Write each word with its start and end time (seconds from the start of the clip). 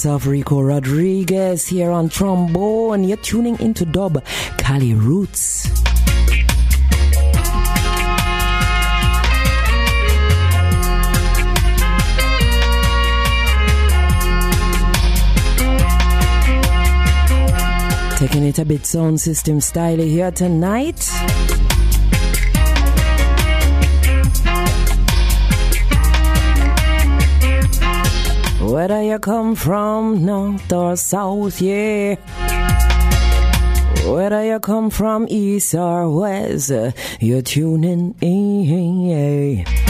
sounds 0.00 0.24
of 0.24 0.26
Rico 0.26 0.60
Rodriguez 0.60 1.66
here 1.66 1.90
on 1.90 2.08
trombone. 2.08 3.04
You're 3.04 3.16
tuning 3.18 3.58
into 3.60 3.84
dub 3.84 4.24
Kali 4.58 4.94
Rootz. 4.94 5.68
Taking 18.18 18.46
it 18.46 18.58
a 18.58 18.64
bit 18.64 18.86
sound 18.86 19.20
system 19.20 19.60
style 19.60 19.98
here 19.98 20.30
tonight. 20.30 21.10
Whether 28.80 29.02
you 29.02 29.18
come 29.18 29.56
from 29.56 30.24
north 30.24 30.72
or 30.72 30.96
south, 30.96 31.60
yeah. 31.60 32.14
Whether 34.06 34.42
you 34.46 34.58
come 34.58 34.88
from 34.88 35.26
east 35.28 35.74
or 35.74 36.08
west, 36.08 36.72
you're 37.20 37.42
tuning 37.42 38.14
in, 38.22 39.64
yeah. 39.66 39.89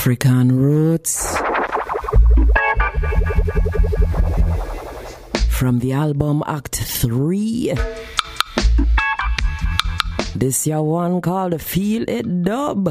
African 0.00 0.56
roots. 0.56 1.36
From 5.50 5.78
the 5.80 5.92
album 5.92 6.42
Act 6.46 6.74
3. 6.76 7.74
This 10.34 10.66
your 10.66 10.84
one 10.84 11.20
called 11.20 11.60
Feel 11.60 12.08
It 12.08 12.44
Dub. 12.44 12.88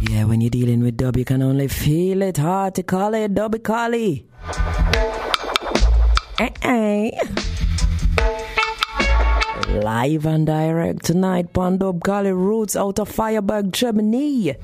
Yeah, 0.00 0.24
when 0.26 0.40
you're 0.40 0.50
dealing 0.50 0.80
with 0.80 0.96
dub, 0.96 1.16
you 1.16 1.24
can 1.24 1.42
only 1.42 1.66
feel 1.66 2.22
it. 2.22 2.36
Hard 2.36 2.76
to 2.76 2.84
call 2.84 3.14
it 3.14 3.34
dubby 3.34 3.60
collie. 3.60 4.28
Eh, 6.66 7.10
Live 9.94 10.26
and 10.26 10.44
direct 10.44 11.04
tonight, 11.04 11.52
Dub 11.78 12.02
Kali 12.02 12.30
Rootz 12.30 12.74
out 12.74 12.98
of 12.98 13.08
Freiburg, 13.08 13.72
Germany. 13.72 14.56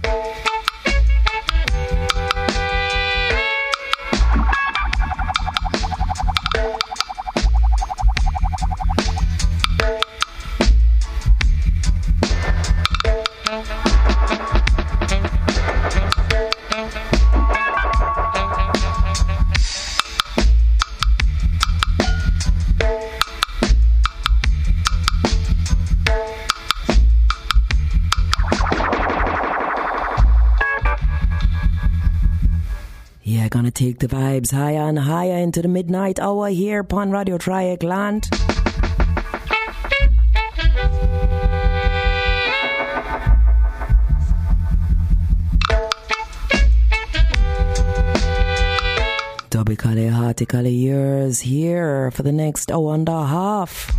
Higher 34.50 34.88
and 34.88 34.98
higher 34.98 35.36
into 35.36 35.62
the 35.62 35.68
midnight 35.68 36.18
hour 36.18 36.48
here 36.48 36.80
upon 36.80 37.12
Radio 37.12 37.38
Dreieckland. 37.38 38.28
Dubically, 49.50 50.10
heartically 50.10 50.70
yours 50.70 51.40
here 51.40 52.10
for 52.10 52.24
the 52.24 52.32
next 52.32 52.72
hour 52.72 52.94
and 52.94 53.08
a 53.08 53.26
half. 53.26 53.90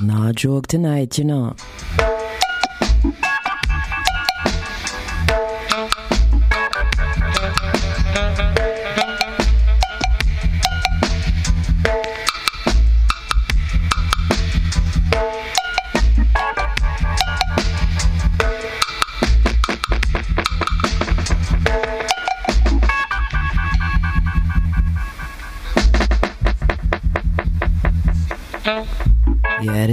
No 0.00 0.30
joke 0.32 0.66
tonight, 0.66 1.16
you 1.16 1.24
know. 1.24 1.56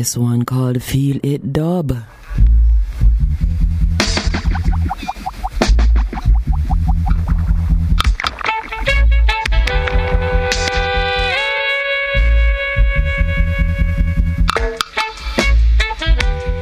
This 0.04 0.18
one 0.18 0.44
called 0.44 0.84
Feel 0.84 1.18
It 1.24 1.54
Dub. 1.54 1.94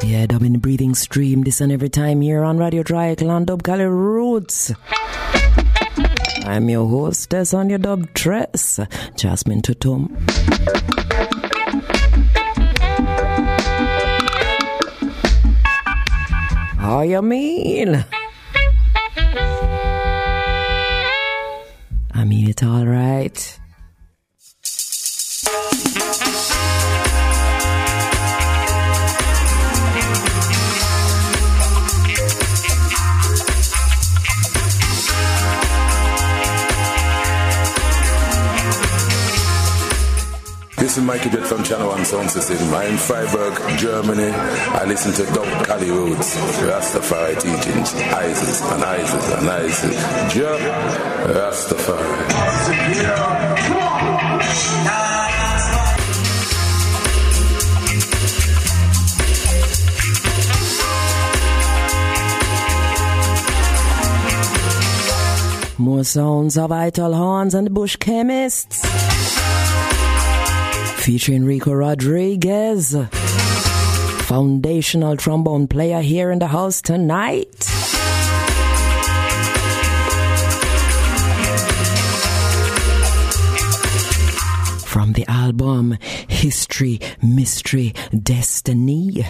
Yeah, 0.03 0.27
dubbing 0.27 0.53
the 0.53 0.59
breathing 0.61 0.93
stream 0.93 1.41
this 1.41 1.61
and 1.61 1.71
every 1.71 1.89
time 1.89 2.21
here 2.21 2.43
on 2.43 2.59
Radio 2.59 2.83
Dreieckland 2.83 3.47
Dub 3.47 3.63
Kali 3.63 3.85
Rootz. 3.85 4.75
I'm 6.45 6.69
your 6.69 6.87
hostess 6.87 7.55
on 7.55 7.71
your 7.71 7.79
dub 7.79 8.13
dress, 8.13 8.79
Jasmine 9.15 9.63
Tutum. 9.63 10.80
You 17.11 17.21
mean? 17.21 18.05
Sound. 42.05 42.29
I'm 42.31 42.91
in 42.91 42.97
Freiburg, 42.97 43.77
Germany. 43.77 44.31
I 44.31 44.85
listen 44.85 45.11
to 45.13 45.25
Dub 45.33 45.65
Kali 45.65 45.87
Rootz, 45.87 46.35
Rastafari 46.67 47.35
teachings, 47.39 47.93
Isis 47.93 48.61
and 48.71 48.83
Isis 48.83 49.31
and 49.33 49.49
Isis. 49.49 49.95
Ja, 50.35 50.57
Rastafari. 51.27 52.21
More 65.77 66.03
sounds 66.03 66.57
of 66.57 66.69
Vital 66.69 67.13
Horns 67.13 67.53
and 67.53 67.73
Bush 67.73 67.95
Chemists. 67.97 69.10
Featuring 71.01 71.45
Rico 71.45 71.73
Rodriguez. 71.73 72.95
foundational 74.29 75.17
trombone 75.17 75.67
player 75.67 75.99
here 75.99 76.29
in 76.29 76.37
the 76.37 76.45
house 76.45 76.79
tonight. 76.79 77.55
From 84.85 85.13
the 85.13 85.25
album 85.27 85.97
History, 86.29 86.99
Mystery, 87.23 87.95
Destiny. 88.21 89.25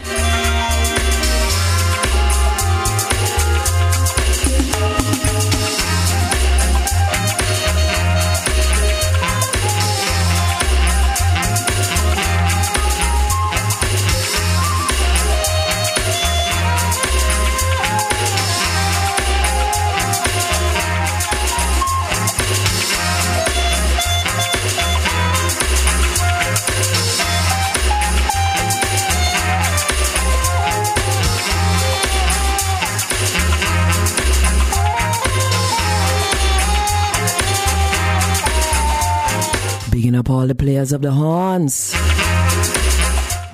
All 40.42 40.48
the 40.48 40.56
players 40.56 40.92
of 40.92 41.04
the 41.04 41.12
horns, 41.12 41.94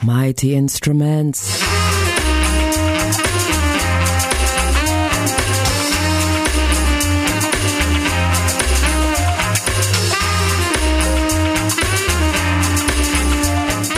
mighty 0.05 0.55
instruments. 0.55 1.61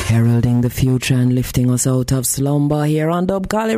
Heralding 0.07 0.61
the 0.61 0.71
future 0.71 1.13
and 1.13 1.35
lifting 1.35 1.69
us 1.69 1.85
out 1.85 2.11
of 2.11 2.25
slumber 2.25 2.85
here 2.85 3.11
on 3.11 3.27
Dub 3.27 3.47
Kali 3.49 3.77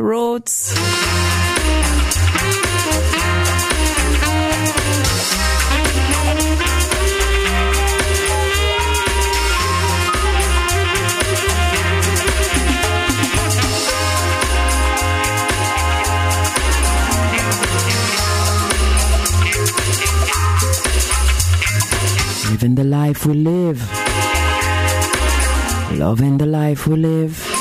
life 23.12 23.26
we 23.26 23.34
live, 23.34 23.78
loving 25.98 26.38
the 26.38 26.46
life 26.46 26.86
we 26.86 26.96
live. 26.96 27.51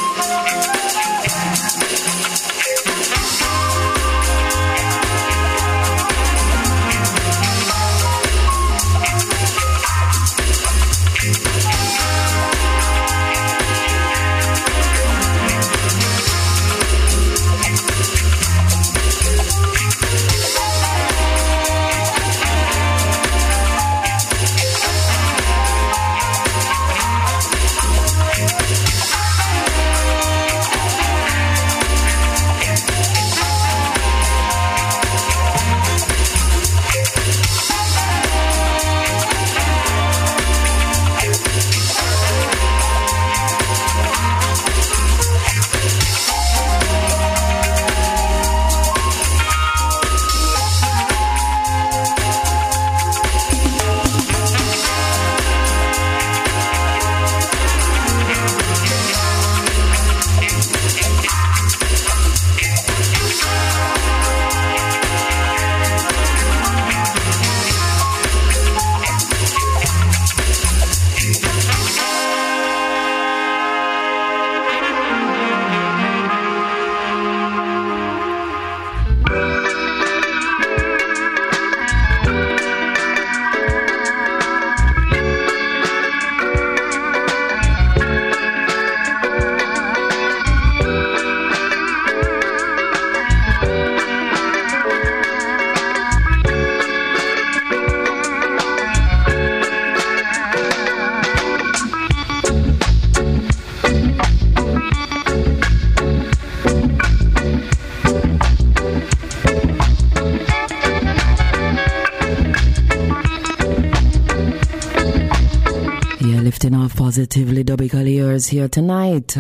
Positively 116.96 117.64
dubical 117.64 118.08
ears 118.08 118.48
here 118.48 118.68
tonight. 118.68 119.38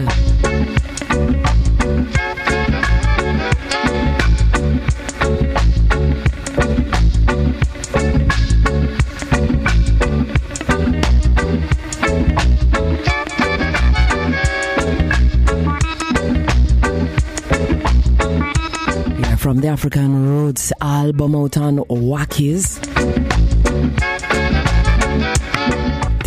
From 19.38 19.58
the 19.60 19.68
African 19.68 20.28
Roots 20.30 20.72
album 20.82 21.36
out 21.36 21.58
on 21.58 21.80
Wackies. 21.90 22.80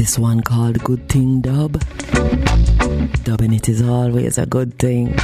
This 0.05 0.19
one 0.19 0.43
called 0.43 0.85
Good 0.85 1.09
Thing 1.09 1.41
Dub. 1.41 1.81
Dubbing 3.25 3.55
it 3.55 3.71
is 3.71 3.81
always 3.81 4.37
a 4.37 4.45
good 4.45 4.79
thing. 4.79 5.17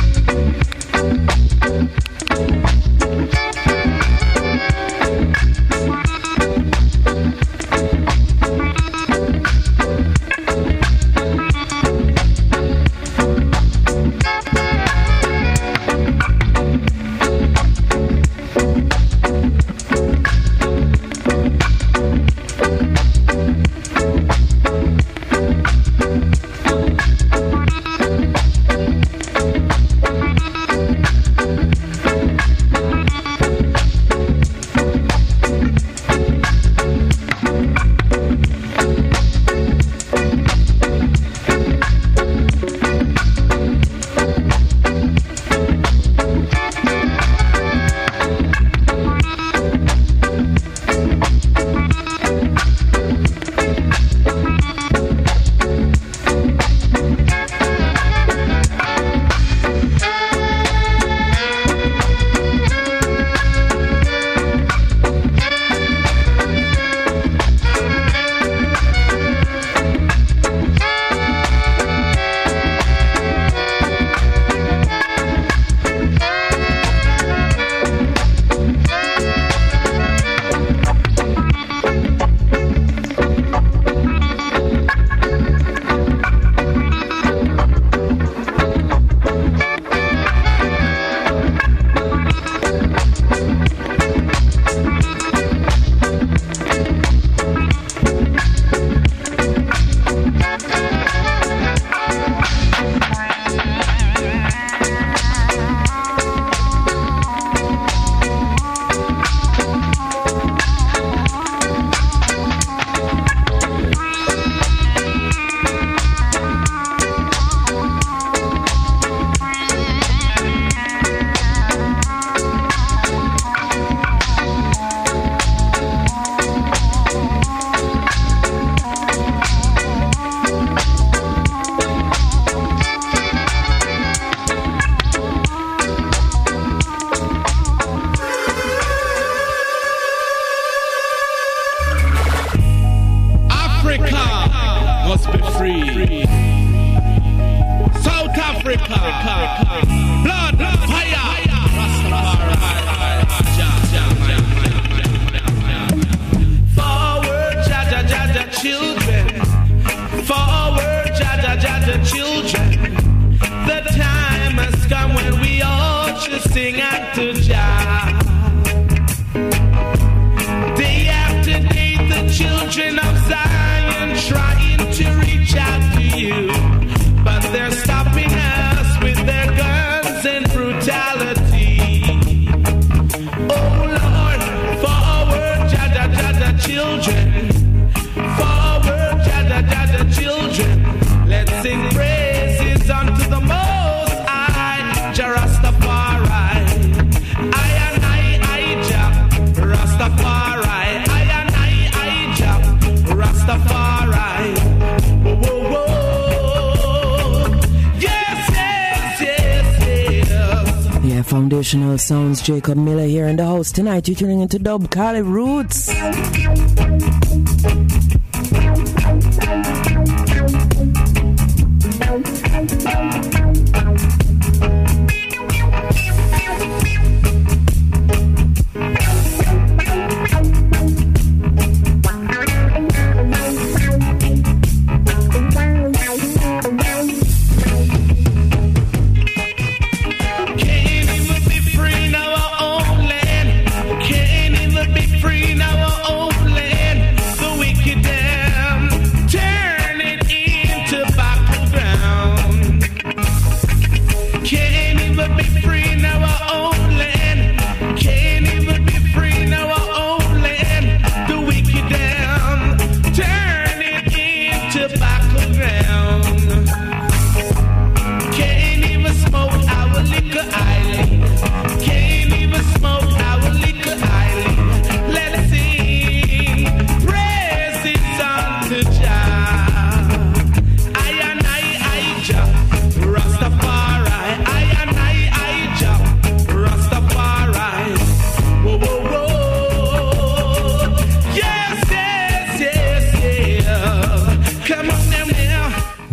Jacob 212.50 212.78
Miller 212.78 213.06
here 213.06 213.28
in 213.28 213.36
the 213.36 213.44
house 213.44 213.70
tonight. 213.70 214.08
You're 214.08 214.16
tuning 214.16 214.40
into 214.40 214.58
Dub 214.58 214.90
Kali 214.90 215.20
Rootz. 215.20 216.69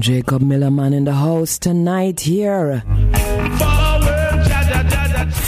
Jacob 0.07 0.41
Millerman 0.41 0.93
in 0.93 1.03
the 1.03 1.11
house 1.11 1.59
tonight 1.59 2.21
here. 2.21 2.81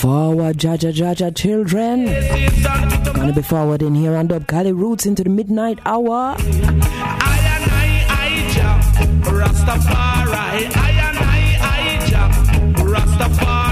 Forward, 0.02 0.58
Jaja 0.58 0.92
Jaja 0.92 1.34
children. 1.34 2.08
Gonna 3.14 3.32
be 3.32 3.42
forward 3.42 3.82
in 3.82 3.96
here 3.96 4.18
on 4.18 4.28
Dub 4.28 4.48
Kali 4.48 4.74
Rootz 4.74 5.06
into 5.06 5.24
the 5.24 5.30
midnight 5.30 5.80
hour. 5.86 6.36
Rastafari. 9.40 10.36
I 10.76 10.92
and 11.08 11.18
I, 11.24 11.56
I, 11.62 12.04
Rastafari. 12.84 13.69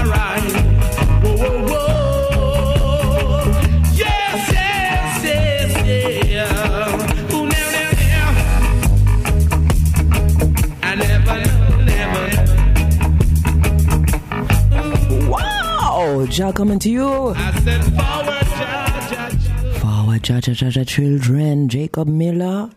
Jah 16.38 16.52
coming 16.52 16.78
to 16.78 16.88
you. 16.88 17.34
I 17.34 17.52
said 17.64 17.82
forward, 17.82 18.46
Jah, 18.54 19.08
Jah, 19.10 19.80
Forward, 19.80 20.22
Jah, 20.22 20.40
Jah, 20.40 20.52
Jah, 20.52 20.70
Jah, 20.70 20.84
children. 20.84 21.68
Jacob 21.68 22.06
Miller. 22.06 22.70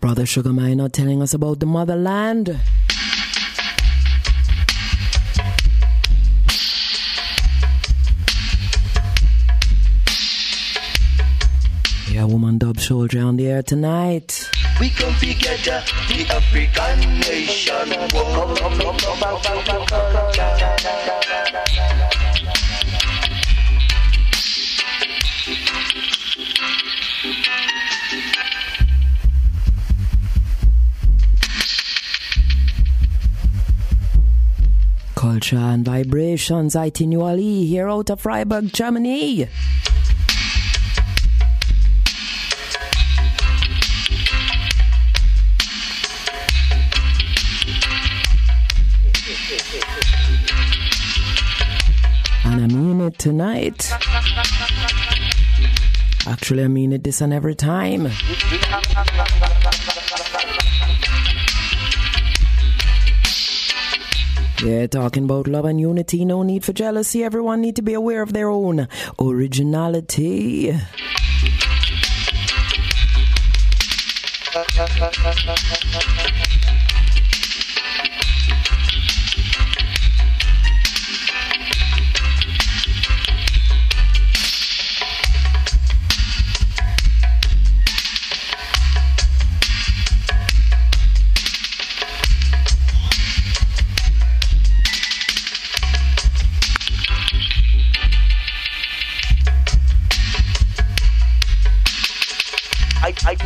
Brother 0.00 0.26
Sugar 0.26 0.50
Minott 0.50 0.92
telling 0.92 1.22
us 1.22 1.34
about 1.34 1.58
the 1.58 1.66
motherland. 1.66 2.60
Yeah, 12.10 12.24
woman 12.24 12.58
dub 12.58 12.78
soldier 12.80 13.22
on 13.22 13.36
the 13.36 13.48
air 13.48 13.62
tonight. 13.62 14.48
We 14.80 14.90
come 14.90 15.14
together, 15.16 15.82
the 16.08 16.26
African 16.30 17.20
nation. 17.20 17.88
Culture. 35.28 35.56
And 35.56 35.84
vibrations, 35.84 36.74
itinually 36.74 37.66
here 37.66 37.88
out 37.88 38.08
of 38.08 38.20
Freiburg, 38.20 38.72
Germany. 38.72 39.46
And 52.44 52.62
I 52.62 52.66
mean 52.66 53.00
it 53.02 53.18
tonight. 53.18 53.92
Actually, 56.26 56.64
I 56.64 56.68
mean 56.68 56.92
it 56.94 57.04
this 57.04 57.20
and 57.20 57.34
every 57.34 57.54
time. 57.54 58.08
Yeah, 64.62 64.88
talking 64.88 65.24
about 65.24 65.46
love 65.46 65.64
and 65.66 65.80
unity, 65.80 66.24
no 66.24 66.42
need 66.42 66.64
for 66.64 66.72
jealousy. 66.72 67.22
Everyone 67.22 67.60
need 67.60 67.76
to 67.76 67.82
be 67.82 67.94
aware 67.94 68.22
of 68.22 68.32
their 68.32 68.48
own 68.48 68.88
originality. 69.20 70.74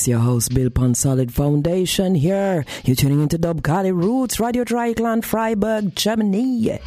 This 0.00 0.08
your 0.08 0.20
host 0.20 0.54
built 0.54 0.78
on 0.78 0.94
solid 0.94 1.30
foundation 1.30 2.14
here. 2.14 2.64
You're 2.86 2.96
tuning 2.96 3.20
into 3.20 3.36
Dub 3.36 3.62
Kali 3.62 3.90
Rootz, 3.90 4.40
Radio 4.40 4.64
Dreieckland, 4.64 5.26
Freiburg, 5.26 5.94
Germany. 5.94 6.80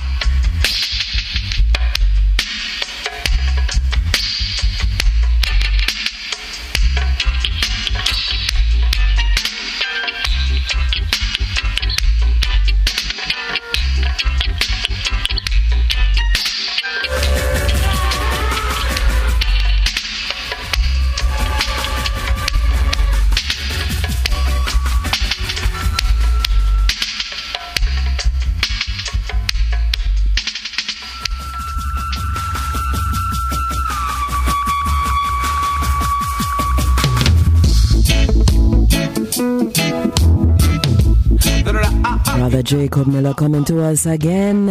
Miller 43.23 43.35
coming 43.35 43.63
to 43.63 43.81
us 43.81 44.05
again. 44.05 44.67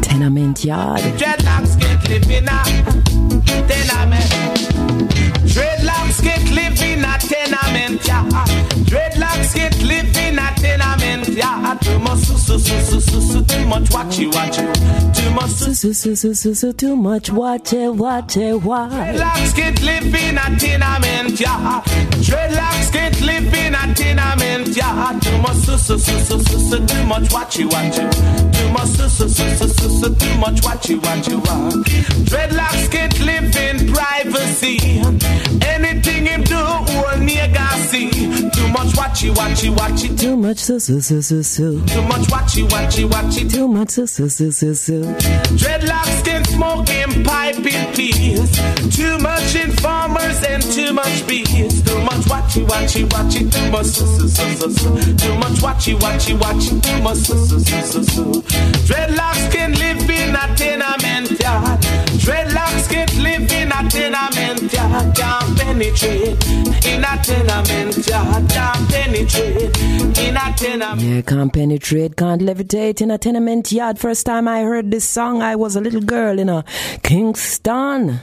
Tenement 0.00 0.64
yard. 0.64 1.00
Dreadlocks 1.18 1.76
get 1.80 2.08
living 2.08 2.44
a 2.44 2.62
tenement. 3.66 4.30
Dreadlocks 5.42 6.22
get 6.22 6.44
living 6.52 7.02
a 7.02 7.18
tenement 7.18 8.06
yard. 8.06 8.30
Dreadlocks 8.86 9.56
get 9.56 9.76
living 9.82 10.38
a 10.38 10.54
tenement 10.54 11.26
yard. 11.30 11.80
Too 12.64 12.80
much, 12.80 12.80
su, 12.80 12.88
su, 12.88 13.04
su, 13.04 13.20
su, 13.20 13.44
too 13.44 13.66
much. 13.66 13.90
Too 13.90 15.30
much, 15.30 15.58
too 16.76 16.96
much 16.96 17.30
watchy 17.30 17.94
watchy 17.94 18.62
watch. 18.62 18.92
Dreadlocks 18.92 19.54
get 19.54 19.82
living 19.82 20.38
a 20.38 20.56
tenement 20.58 21.40
yard. 21.40 21.84
Dreadlocks 22.24 22.92
get 22.92 23.20
living 23.20 23.74
a 23.74 23.94
tenement 23.94 24.76
yard. 24.76 25.22
Too 25.22 25.38
much, 25.38 25.56
su, 25.56 25.78
su, 25.78 25.98
su, 25.98 26.18
su, 26.20 26.38
su, 26.40 26.58
su, 26.58 26.86
too 26.86 27.04
much. 27.04 27.28
Too 27.28 27.68
much, 28.72 28.92
too 30.18 30.34
much 30.38 30.60
watchy 30.62 30.96
watchy 31.00 31.36
watch. 31.36 31.74
Dreadlocks 32.28 32.90
get 32.90 33.20
live 33.20 33.56
in 33.56 33.92
privacy. 33.92 34.78
Anything 35.66 36.26
him 36.26 36.42
do, 36.44 36.56
or 36.56 37.14
nigga 37.20 37.68
see. 37.88 38.13
Too 38.94 39.00
much 39.00 39.08
watchy 39.10 39.34
watchy 39.34 39.74
watchy. 39.74 40.18
Too 40.20 40.36
much 40.36 40.58
su 40.58 40.78
su 40.78 41.00
su 41.00 41.20
su 41.20 41.42
su. 41.42 41.84
Too 41.86 42.02
much 42.02 42.28
watchy 42.28 42.62
watchy 42.68 43.08
watchy. 43.08 43.52
Too 43.52 43.66
much 43.66 43.90
su 43.90 44.06
su 44.06 44.28
su 44.28 44.52
su 44.52 44.74
su. 44.74 45.02
Dreadlocks 45.58 46.24
get 46.24 46.46
smoking 46.46 47.24
pipe 47.24 47.56
in 47.66 47.92
peace. 47.94 48.96
Too 48.96 49.18
much 49.18 49.54
informers 49.56 50.42
and 50.44 50.62
too 50.62 50.92
much 50.92 51.26
bees. 51.26 51.82
Too 51.82 51.98
much 52.02 52.24
watchy 52.30 52.64
watchy 52.66 53.04
watchy. 53.08 53.50
Too 53.50 53.70
much 53.72 53.86
su 53.86 54.06
su 54.06 54.28
su 54.28 54.54
su 54.54 54.70
su. 54.70 55.16
Too 55.16 55.34
much 55.38 55.58
watchy 55.60 55.94
watchy 55.98 56.38
watchy. 56.38 56.80
Too 56.80 57.02
much 57.02 57.16
su 57.16 57.46
su 57.46 57.58
su 57.58 57.82
su 57.82 58.04
su. 58.04 58.42
Dreadlocks 58.86 59.50
can 59.52 59.72
live 59.72 60.08
in 60.08 60.36
a 60.36 60.54
tenement 60.56 61.30
yard. 61.40 61.80
Dreadlocks 62.22 62.88
can 62.88 63.08
live 63.22 63.50
in 63.52 63.72
a 63.72 63.88
tenement 63.90 64.33
yard. 64.72 65.14
Can't 65.16 65.58
penetrate 65.58 66.46
in 66.86 67.04
a 67.04 67.18
tenement 67.22 68.06
yard. 68.06 68.48
Can't 68.50 68.90
penetrate 68.90 69.78
in 70.18 70.36
a 70.36 70.54
tenement. 70.56 71.00
Yeah, 71.00 71.20
can't 71.22 71.52
penetrate, 71.52 72.16
can't 72.16 72.42
levitate 72.42 73.00
in 73.00 73.10
a 73.10 73.18
tenement 73.18 73.72
yard. 73.72 73.98
First 73.98 74.26
time 74.26 74.48
I 74.48 74.62
heard 74.62 74.90
this 74.90 75.04
song, 75.04 75.42
I 75.42 75.56
was 75.56 75.76
a 75.76 75.80
little 75.80 76.00
girl 76.00 76.38
in 76.38 76.48
a 76.48 76.64
Kingston. 77.02 78.20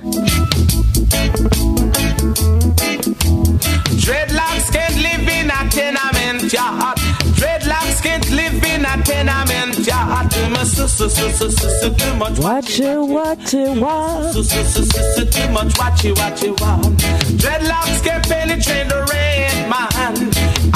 Dreadlocks 4.01 4.71
can't 4.71 4.95
live 4.95 5.27
in 5.27 5.49
a 5.49 5.69
tenement 5.69 6.51
yard. 6.53 6.97
Dreadlocks 7.37 7.70
can't 8.01 8.29
live 8.31 8.63
in 8.63 8.85
a 8.85 9.03
tenement 9.03 9.81
much, 10.51 10.67
so, 10.67 10.87
so, 10.87 11.07
so, 11.07 11.29
so, 11.29 11.49
so, 11.49 11.69
so, 11.69 11.93
too 11.93 12.15
much. 12.15 12.37
Watch 12.39 12.79
it, 12.79 12.99
watch 12.99 13.53
it, 13.53 13.77
watch. 13.79 14.33
Too 14.33 15.49
much. 15.49 15.77
Watch 15.77 16.05
it, 16.05 16.17
watch 16.17 16.43
it, 16.43 16.61
watch. 16.61 16.85
Dreadlocks 17.41 18.03
can 18.03 18.21
penetrate 18.21 18.89
the 18.89 19.05
red 19.09 19.69
man. 19.69 20.15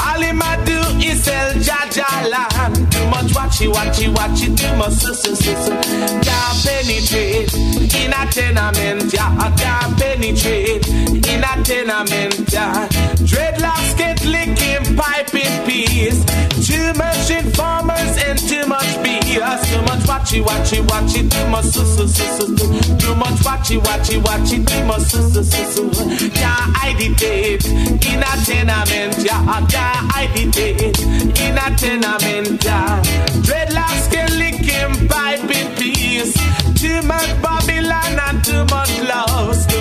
All 0.00 0.20
he 0.20 0.32
might 0.32 0.64
do 0.64 0.78
is 1.04 1.22
sell 1.22 1.52
Jaja 1.54 2.30
land. 2.30 2.92
Too 2.92 3.06
much. 3.08 3.34
Watch 3.34 3.60
it, 3.60 3.68
watch 3.68 4.00
it, 4.00 4.08
watch 4.08 4.42
it. 4.42 4.56
Too 4.56 4.76
much. 4.76 4.94
So, 4.94 5.12
so. 5.12 5.80
Can't 6.26 6.56
penetrate 6.64 7.54
in 7.54 8.12
a 8.12 8.26
tenement 8.32 9.12
yard. 9.12 9.58
Can't 9.58 9.98
penetrate 9.98 10.88
in 10.88 11.44
a 11.44 11.62
tenement 11.62 12.52
yard. 12.52 12.90
Dreadlocks 13.30 13.96
get 13.98 14.15
licking 14.26 14.96
pipe 14.96 15.34
in 15.34 15.66
peace. 15.66 16.24
Too 16.66 16.92
much 16.94 17.30
informers 17.30 18.12
and 18.26 18.38
too 18.38 18.66
much 18.66 18.90
BS. 19.02 19.60
Too 19.72 19.82
much 19.82 20.02
watchy 20.10 20.42
watchy 20.42 20.80
watchy. 20.86 21.28
Too 21.30 21.46
much 21.48 21.66
su 21.66 21.84
su 21.84 22.06
su 22.08 22.24
su. 22.36 22.56
Too 22.98 23.14
much 23.14 23.38
watchy 23.46 23.78
watchy 23.80 24.20
watchy. 24.22 24.66
Too 24.66 24.84
much 24.84 25.02
su 25.02 25.22
su 25.30 25.42
su 25.42 25.62
su. 25.72 26.30
Can't 26.30 26.76
hide 26.76 27.00
it 27.00 27.16
tape 27.18 27.64
in 27.64 28.22
a 28.22 28.32
tenement 28.44 29.18
yard. 29.24 29.68
Can't 29.70 30.12
hide 30.12 30.36
it 30.36 30.52
tape 30.52 30.98
in 31.40 31.58
a 31.58 31.76
tenement 31.76 32.64
yard. 32.64 33.04
Dreadlocks 33.46 34.10
get 34.10 34.30
licking 34.32 35.08
pipe 35.08 35.50
in 35.50 35.68
peace. 35.76 36.34
Too 36.74 37.02
much 37.02 37.30
Babylon 37.42 38.18
and 38.28 38.44
too 38.44 38.64
much 38.66 38.92
love. 39.02 39.75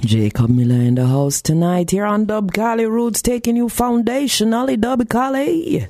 Jacob 0.00 0.50
Miller 0.50 0.80
in 0.80 0.94
the 0.96 1.06
house 1.06 1.40
tonight 1.40 1.90
here 1.90 2.04
on 2.04 2.24
Dub 2.26 2.52
Kali 2.52 2.84
Rootz, 2.84 3.22
taking 3.22 3.56
you 3.56 3.66
foundationally 3.66 4.80
Dub 4.80 5.08
Kali. 5.08 5.86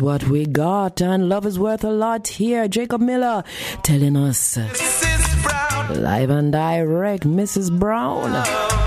What 0.00 0.24
we 0.24 0.46
got, 0.46 1.00
and 1.00 1.28
love 1.28 1.46
is 1.46 1.58
worth 1.58 1.84
a 1.84 1.90
lot 1.90 2.28
here. 2.28 2.68
Jacob 2.68 3.00
Miller 3.00 3.42
telling 3.82 4.16
us 4.16 4.58
live 5.90 6.30
and 6.30 6.52
direct, 6.52 7.24
Mrs. 7.24 7.78
Brown. 7.78 8.83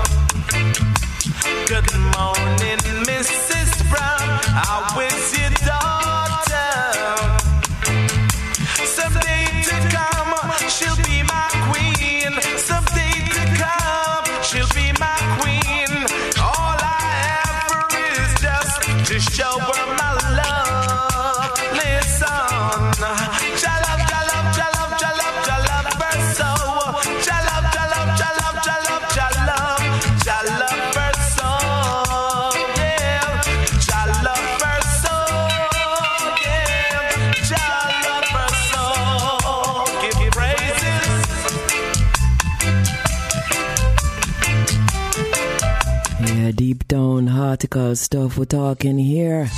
Down, 47.58 47.96
stuff 47.96 48.38
we're 48.38 48.44
talking 48.44 48.98
here. 48.98 49.50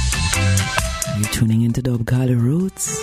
You're 1.18 1.28
tuning 1.28 1.60
into 1.60 1.82
Dub 1.82 2.06
Kali 2.06 2.34
Rootz. 2.34 2.96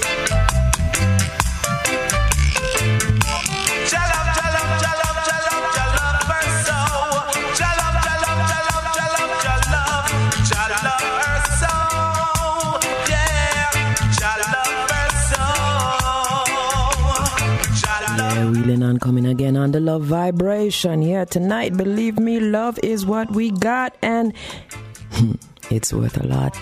wheeling 18.51 18.81
on 18.81 18.97
coming 18.97 19.25
again 19.27 19.55
on 19.57 19.71
the 19.71 19.79
love 19.79 20.03
vibration. 20.03 21.01
Yeah, 21.01 21.25
tonight, 21.25 21.77
believe 21.77 22.17
me, 22.19 22.39
love 22.39 22.79
is 22.81 23.05
what 23.05 23.31
we 23.31 23.51
got, 23.51 23.95
and 24.01 24.33
it's 25.69 25.93
worth 25.93 26.17
a 26.17 26.27
lot. 26.27 26.53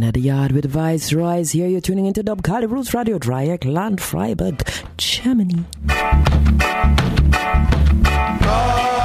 The 0.00 0.20
yard 0.20 0.52
with 0.52 0.64
Viceroys. 0.66 1.50
Here 1.50 1.66
you're 1.66 1.80
tuning 1.80 2.06
into 2.06 2.22
Dub 2.22 2.44
Kali 2.44 2.68
Rootz 2.68 2.94
Radio, 2.94 3.18
Dreieckland, 3.18 3.98
Freiburg, 3.98 4.66
Germany. 4.96 5.64
wickedest 8.38 8.97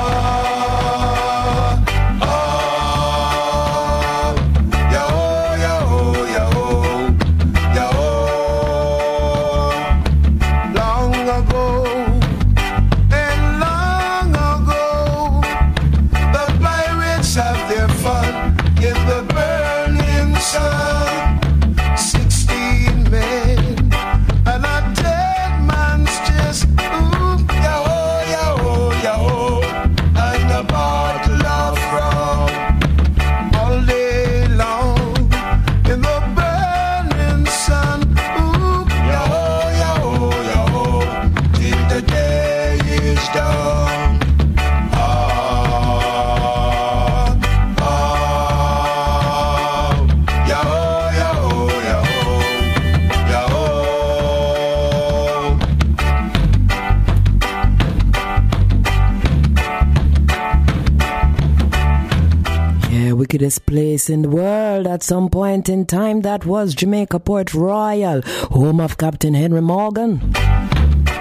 place 64.04 64.14
in 64.14 64.22
the 64.22 64.30
world 64.30 64.88
at 64.88 65.04
some 65.04 65.30
point 65.30 65.70
in 65.70 65.86
time. 65.86 66.22
That 66.22 66.46
was 66.46 66.76
Jamaica 66.76 67.20
Port 67.20 67.54
Royal, 67.54 68.22
home 68.52 68.80
of 68.80 68.98
Captain 68.98 69.34
Henry 69.34 69.62
Morgan. 69.62 70.20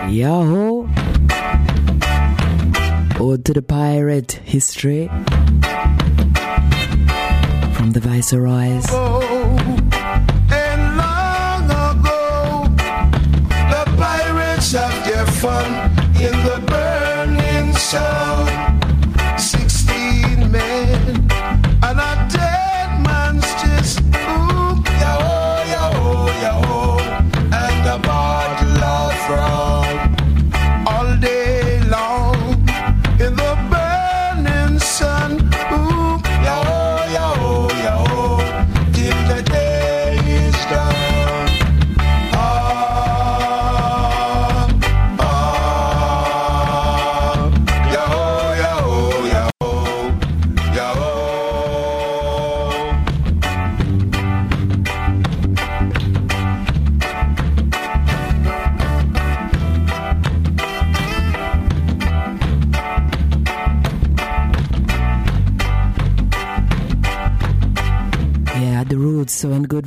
Yahoo! 0.09 0.89
Ode 3.21 3.45
to 3.45 3.53
the 3.53 3.63
pirate 3.63 4.33
history 4.45 5.09
from 7.75 7.93
the 7.93 8.01
Viceroys. 8.01 8.87
Oh, 8.91 9.22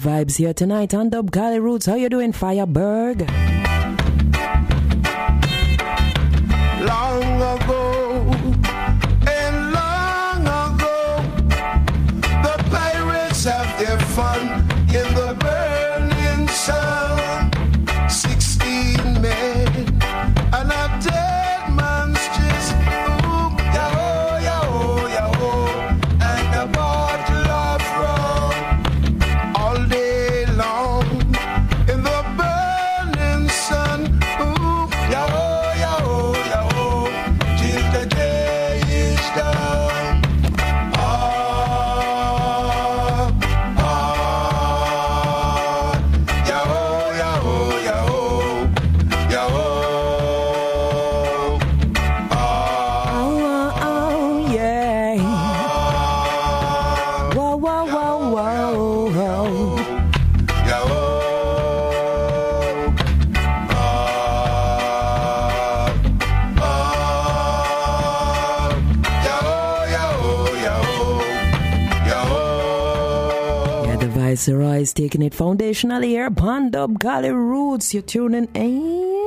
vibes 0.05 0.37
here 0.37 0.53
tonight 0.53 0.93
on 0.93 1.09
Dub 1.09 1.31
Kali 1.31 1.57
Rootz. 1.57 1.87
How 1.87 1.95
you 1.95 2.09
doing, 2.09 2.31
Freiburg? 2.31 3.25
always 74.85 74.93
taking 74.93 75.23
it 75.23 75.33
foundationally 75.33 76.09
here. 76.09 76.29
bond 76.29 76.75
up, 76.75 76.99
Kali 76.99 77.29
Rootz. 77.29 77.93
You're 77.93 78.03
tuning 78.03 78.47
in. 78.53 79.23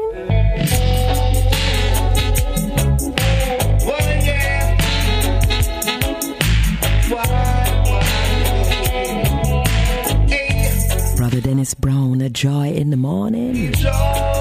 Brother 11.17 11.41
Dennis 11.41 11.75
Brown, 11.75 12.21
a 12.21 12.31
joy 12.31 12.69
in 12.69 12.91
the 12.91 12.97
morning. 12.97 13.73
Joy. 13.73 14.38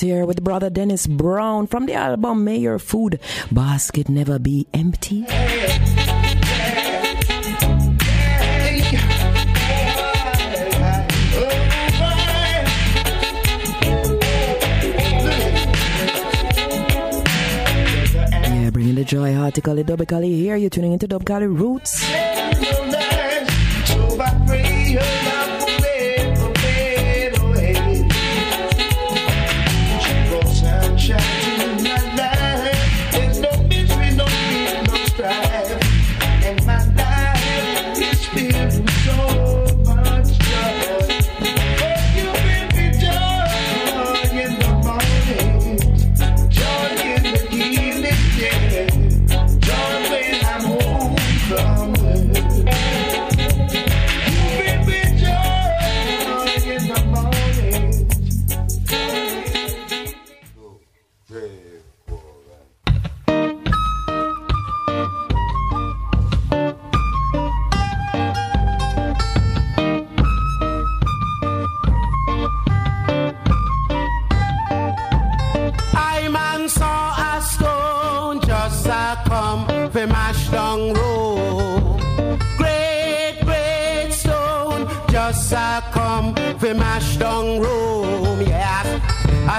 Here 0.00 0.26
with 0.26 0.42
brother 0.42 0.70
Dennis 0.70 1.06
Brown 1.06 1.66
from 1.66 1.86
the 1.86 1.94
album 1.94 2.42
May 2.44 2.58
Your 2.58 2.78
Food 2.78 3.20
Basket 3.52 4.08
Never 4.08 4.38
Be 4.38 4.66
Empty. 4.74 5.24
Yeah, 18.50 18.70
bringing 18.70 18.96
the 18.96 19.04
joy 19.04 19.34
article 19.34 19.82
Dub 19.84 20.06
Kali 20.08 20.34
here. 20.34 20.56
You're 20.56 20.70
tuning 20.70 20.92
into 20.92 21.06
Dub 21.06 21.24
Kali 21.24 21.46
Rootz. 21.46 22.02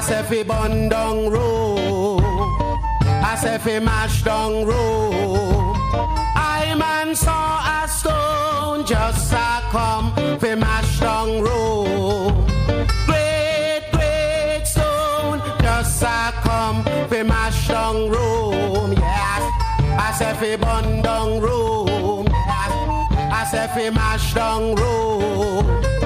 say 0.06 0.22
fi 0.24 0.44
bun 0.44 0.88
down 0.88 1.30
row. 1.32 2.20
I 3.32 3.36
say 3.42 3.58
fi 3.58 3.80
mash 3.80 4.22
down 4.22 4.64
row. 4.64 5.74
I 6.36 6.76
man 6.78 7.16
saw 7.16 7.84
a 7.84 7.88
stone 7.88 8.86
just 8.86 9.34
a 9.34 9.62
come 9.72 10.14
fi 10.40 10.54
mash 10.54 11.00
down 11.00 11.42
row. 11.42 12.32
Great 13.08 13.84
great 13.94 14.64
stone 14.66 15.42
just 15.64 16.04
a 16.04 16.32
come 16.44 16.84
fi 17.10 17.24
mash 17.24 17.68
down 17.68 18.10
row. 18.12 18.92
Yes, 18.92 19.44
I 20.06 20.14
say 20.20 20.34
fi 20.40 20.56
bun 20.56 21.02
down 21.02 21.42
row. 21.42 22.26
I 23.40 23.44
say 23.52 23.68
fi 23.74 23.90
mash 23.90 24.36
down 24.36 24.76
row. 24.76 26.05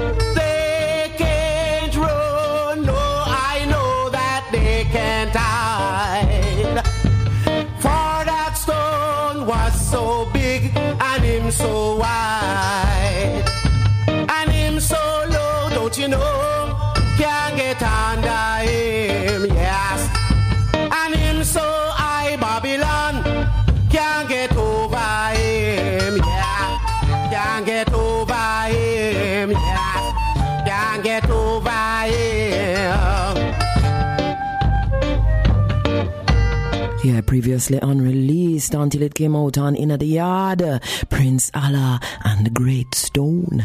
was 9.49 9.89
so 9.89 10.29
big 10.31 10.71
and 10.77 11.23
him 11.23 11.49
so 11.49 11.95
wide 11.95 13.43
and 14.07 14.51
him 14.51 14.79
so 14.79 15.25
low, 15.27 15.69
don't 15.71 15.97
you 15.97 16.07
know? 16.07 16.68
Yeah, 37.01 37.21
previously 37.21 37.79
unreleased 37.81 38.73
until 38.73 39.03
it 39.03 39.13
came 39.13 39.33
out 39.33 39.57
on 39.57 39.75
Inna 39.75 39.97
de 39.97 40.05
Yard. 40.05 40.81
Prince 41.09 41.49
Alla 41.53 42.01
and 42.25 42.45
the 42.45 42.49
Great 42.49 42.93
Stone. 42.93 43.63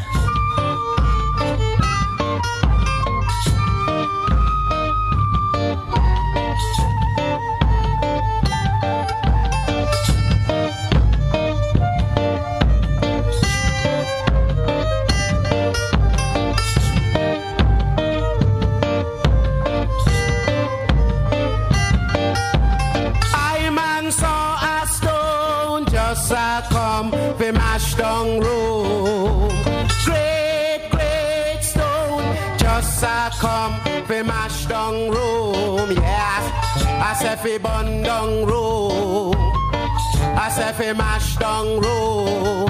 Fi 40.76 40.92
mash 40.92 41.36
down 41.36 41.80
room. 41.80 42.63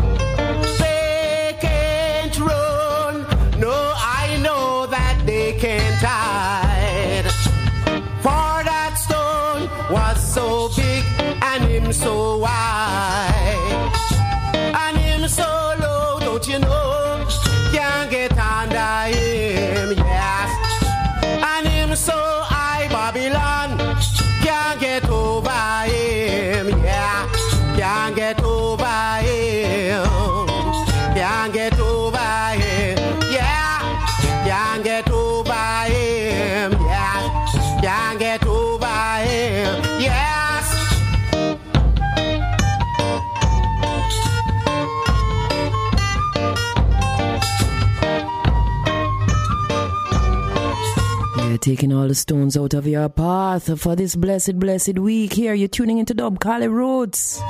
Taking 51.64 51.94
all 51.94 52.08
the 52.08 52.14
stones 52.14 52.58
out 52.58 52.74
of 52.74 52.86
your 52.86 53.08
path 53.08 53.80
for 53.80 53.96
this 53.96 54.14
blessed, 54.16 54.58
blessed 54.58 54.98
week. 54.98 55.32
Here, 55.32 55.54
you're 55.54 55.66
tuning 55.66 55.96
into 55.96 56.12
Dub 56.12 56.38
Kali 56.38 56.66
Rootz. 56.66 57.40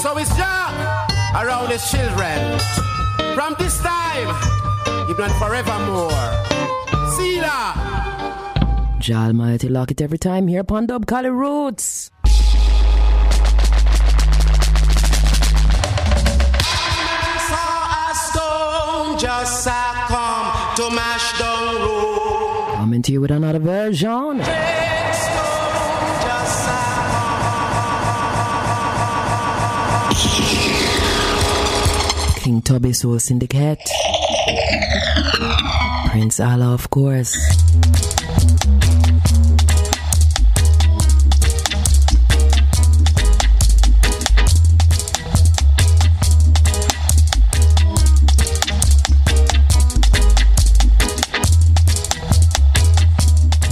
So 0.00 0.16
it's 0.16 0.32
Jah 0.36 1.08
around 1.34 1.72
his 1.72 1.84
children. 1.90 2.60
From 3.34 3.56
this 3.58 3.76
time, 3.80 4.28
you've 5.08 5.18
even 5.18 5.28
forevermore. 5.40 6.10
See 7.16 7.40
that? 7.40 8.96
Jah 9.00 9.26
Almighty, 9.26 9.68
lock 9.68 9.90
it 9.90 10.00
every 10.00 10.18
time 10.18 10.46
here 10.46 10.60
upon 10.60 10.86
Dub 10.86 11.06
Kali 11.06 11.28
Rootz. 11.28 12.10
Saw 17.48 18.08
a 18.08 18.14
stone 18.14 19.18
just 19.18 19.66
a 19.66 19.82
come 20.06 20.76
to 20.76 20.94
mash 20.94 21.40
down 21.40 21.51
road. 21.51 21.51
Coming 22.92 23.02
to 23.04 23.12
you 23.12 23.22
with 23.22 23.30
another 23.30 23.58
version. 23.58 24.42
King 32.42 32.60
Tubby 32.60 32.92
Soul 32.92 33.18
Syndicate. 33.18 33.80
Prince 36.10 36.38
Alla, 36.38 36.74
of 36.74 36.90
course. 36.90 37.51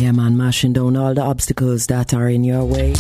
Yeah, 0.01 0.13
man, 0.13 0.35
mashing 0.35 0.73
down 0.73 0.97
all 0.97 1.13
the 1.13 1.21
obstacles 1.21 1.87
that 1.89 2.15
are 2.15 2.27
in 2.27 2.43
your 2.43 2.65
way. 2.65 2.95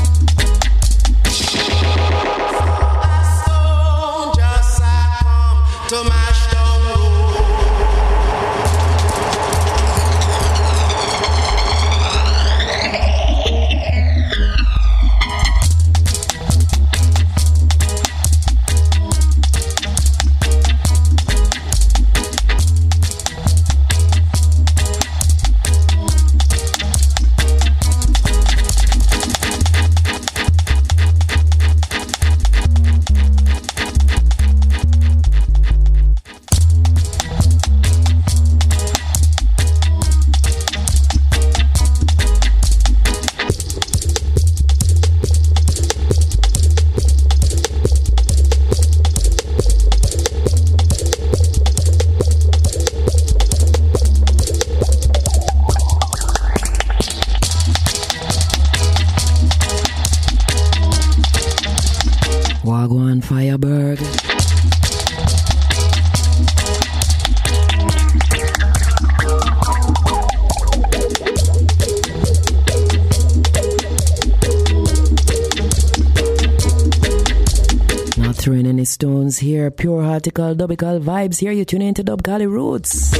Here. 79.40 79.70
Pure 79.70 80.02
heartical, 80.02 80.54
dubical 80.54 81.00
vibes 81.02 81.40
here. 81.40 81.52
You 81.52 81.64
tune 81.64 81.82
into 81.82 82.02
Dub 82.02 82.22
Roots. 82.26 83.10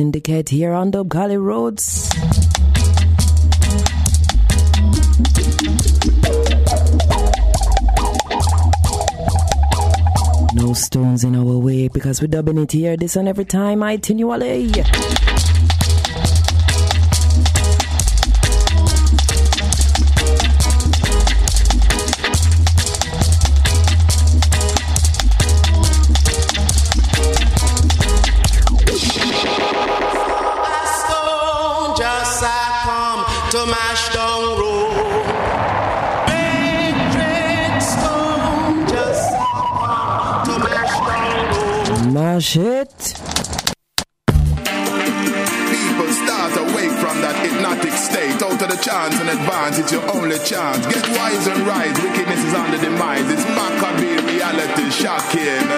Syndicate 0.00 0.48
here 0.48 0.72
on 0.72 0.90
Dub 0.92 1.10
Kali 1.10 1.34
Rootz. 1.34 2.08
No 10.54 10.72
stones 10.72 11.22
in 11.22 11.36
our 11.36 11.58
way 11.58 11.88
because 11.88 12.22
we're 12.22 12.28
dubbing 12.28 12.56
it 12.56 12.72
here 12.72 12.96
this 12.96 13.14
and 13.16 13.28
every 13.28 13.44
time 13.44 13.82
I 13.82 13.98
tell 13.98 14.16
only 50.30 50.44
chance. 50.44 50.86
Get 50.86 51.08
wise 51.18 51.46
and 51.46 51.66
rise, 51.66 51.96
wickedness 52.02 52.44
is 52.44 52.54
on 52.54 52.70
the 52.70 52.78
demise. 52.78 53.28
It's 53.30 53.44
Macka 53.44 53.98
B 53.98 54.32
reality 54.32 54.90
shocking. 54.90 55.69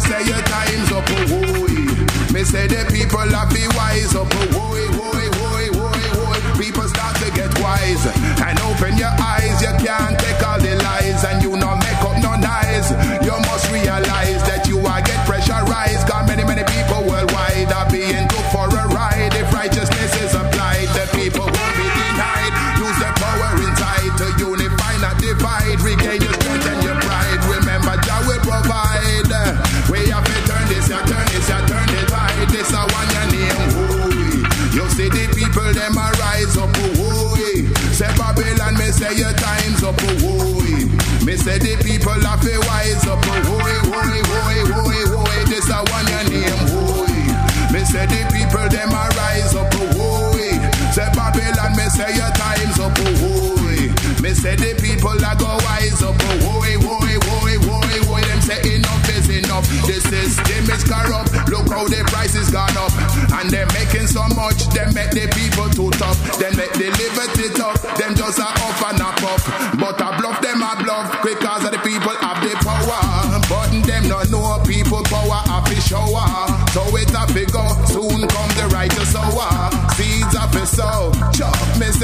Say 0.00 0.24
your 0.24 0.40
time's 0.42 0.90
up, 0.92 1.04
oh, 1.08 1.26
hooey. 1.28 2.32
Me 2.32 2.42
say 2.44 2.66
the 2.66 2.88
people 2.90 3.18
have 3.20 3.50
to 3.52 3.68
wise 3.76 4.14
up, 4.14 4.26
oh, 4.32 4.46
hooey, 4.56 4.86
hooey, 4.88 4.88
hooey, 4.96 5.19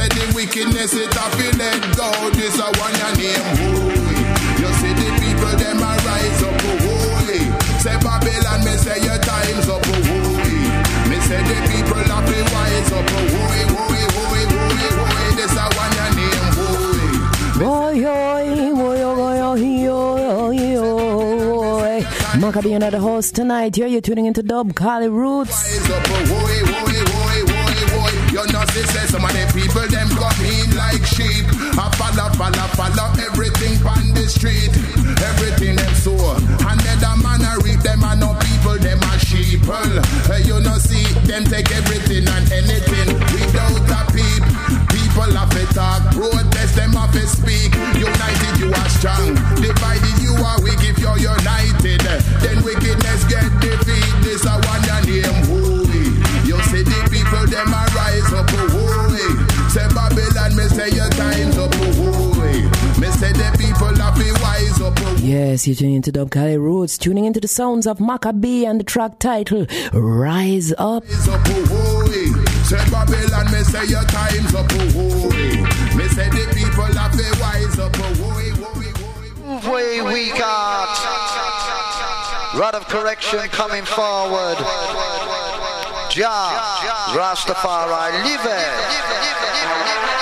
say 0.06 0.18
the 0.18 0.34
wickedness 0.34 0.94
it 0.94 1.12
have 1.14 1.32
to 1.38 1.58
let 1.58 1.80
go. 1.96 2.08
This 2.30 2.58
a 2.58 2.66
one 2.78 2.94
your 3.00 3.12
name. 3.16 3.46
Hooey. 3.58 4.18
You 4.60 4.70
see 4.80 4.92
the 4.94 5.08
people 5.20 5.54
them 5.56 5.78
a 5.78 5.92
rise 6.06 6.42
up. 6.42 6.60
Hooey. 6.62 7.42
Say 7.80 7.96
Babylon 7.98 8.60
me 8.64 8.74
say 8.76 8.98
your 9.02 9.18
time's 9.18 9.68
up. 9.68 9.84
Hooey. 9.86 10.58
Me 11.10 11.18
say 11.20 11.42
the 11.42 11.56
people 11.70 12.04
have 12.12 12.26
to 12.26 12.38
wise 12.54 12.92
up. 12.92 13.08
Hooey, 13.10 13.62
hooey, 13.72 14.04
hooey, 14.14 14.44
hooey, 14.52 14.86
hooey. 14.96 15.28
This 15.36 15.56
a 15.56 15.66
one 15.74 15.92
your 15.98 16.10
name. 16.18 16.46
Hooey. 16.58 17.06
Boy, 17.58 18.02
boy, 18.02 18.76
oi, 18.76 19.02
oi, 19.02 19.40
oi, 19.42 19.88
oi, 19.88 20.78
oi. 20.78 22.00
Macka 22.36 22.62
B 22.62 22.72
another 22.74 22.98
host 22.98 23.34
tonight. 23.34 23.74
Here 23.74 23.86
you're 23.86 24.02
tuning 24.02 24.26
into 24.26 24.42
Dub 24.42 24.74
Kali 24.74 25.06
Rootz. 25.06 25.48
Rise 25.48 25.90
up, 25.90 26.04
woy, 26.04 26.58
woy, 26.70 27.04
woy, 27.04 27.15
they 28.52 28.84
say 28.92 29.06
some 29.08 29.24
of 29.24 29.32
the 29.32 29.44
people 29.56 29.86
them 29.88 30.08
come 30.14 30.40
in 30.44 30.68
like 30.76 31.04
sheep. 31.08 31.48
I 31.80 31.88
follow, 31.96 32.28
follow, 32.36 32.68
follow 32.76 33.08
everything 33.24 33.80
on 33.86 34.12
the 34.12 34.28
street. 34.28 34.70
Everything 35.24 35.76
them 35.76 35.94
so. 35.96 36.12
And 36.68 36.78
then 36.80 36.98
the 37.00 37.12
man 37.24 37.42
I 37.42 37.56
reap 37.64 37.80
them 37.80 38.04
and 38.04 38.20
no 38.20 38.36
people 38.36 38.76
them 38.78 39.00
are 39.08 39.20
sheeple. 39.24 39.98
You 40.44 40.60
know, 40.60 40.78
see 40.78 41.08
them 41.26 41.44
take 41.44 41.72
everything 41.72 42.28
and 42.28 42.46
anything 42.52 43.08
without 43.34 43.88
a 43.88 44.00
peep. 44.12 44.42
People 44.92 45.32
have 45.32 45.50
to 45.50 45.64
talk, 45.72 46.02
protest 46.12 46.76
them 46.76 46.92
have 46.92 47.12
to 47.12 47.24
speak. 47.26 47.72
United 47.96 48.54
you 48.60 48.68
are 48.68 48.90
strong, 48.92 49.34
divided 49.56 50.16
you 50.20 50.36
are 50.36 50.60
weak 50.62 50.84
if 50.84 50.98
you're 51.00 51.18
united. 51.18 51.65
Yes, 65.36 65.66
you're 65.66 65.76
tuning 65.76 65.96
into 65.96 66.10
Dub 66.10 66.30
Kali 66.30 66.56
Rootz, 66.56 66.98
tuning 66.98 67.26
into 67.26 67.40
the 67.40 67.46
sounds 67.46 67.86
of 67.86 67.98
Macka 67.98 68.32
B 68.40 68.64
and 68.64 68.80
the 68.80 68.84
track 68.84 69.18
title 69.18 69.66
Rise 69.92 70.72
Up. 70.78 71.04
Rise 71.04 71.28
up 71.28 71.42
oh, 71.44 72.44
Say 72.64 72.78
Babylon, 72.90 73.44
me 73.52 73.62
say 73.64 73.84
your 73.84 74.02
time's 74.04 74.54
up, 74.54 74.64
oh. 74.72 75.94
Me 75.94 76.08
say 76.08 76.30
the 76.30 76.50
people 76.56 76.84
have 76.84 77.14
they 77.14 77.30
wise 77.38 77.78
up, 77.78 77.92
oh, 77.98 78.14
oh, 79.44 79.70
Way 79.70 80.00
we 80.00 80.30
got 80.38 80.96
rod 82.58 82.74
of 82.74 82.88
correction 82.88 83.40
coming 83.50 83.84
forward. 83.84 84.56
Ja, 86.16 87.12
Rastafari, 87.12 88.24
live 88.24 88.40
it. 88.46 90.15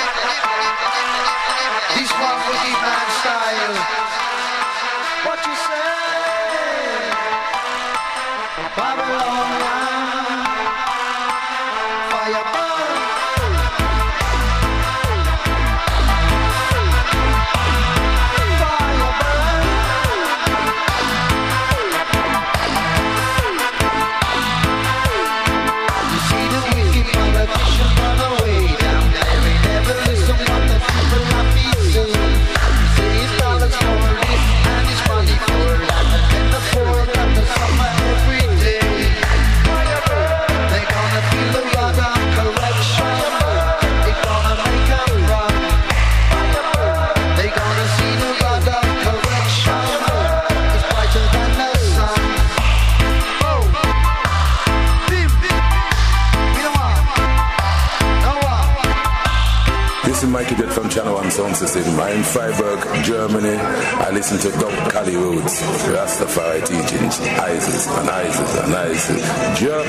Mikey 60.45 60.63
it 60.63 60.73
from 60.73 60.91
Channel 60.91 61.15
1 61.15 61.31
Sound 61.31 61.57
System. 61.57 61.99
I'm 61.99 62.19
in 62.19 62.23
Freiburg, 62.23 62.81
Germany. 63.03 63.57
I 63.57 64.11
listen 64.11 64.39
to 64.41 64.51
Dub 64.59 64.93
Kali 64.93 65.15
Rootz, 65.15 65.63
Rastafari 65.89 66.61
teachings, 66.67 67.19
ISIS 67.21 67.87
and 67.89 68.11
ISIS 68.11 68.55
and 68.59 68.75
ISIS. 68.75 69.59
Jer 69.59 69.83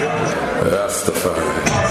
Rastafari. 0.71 1.84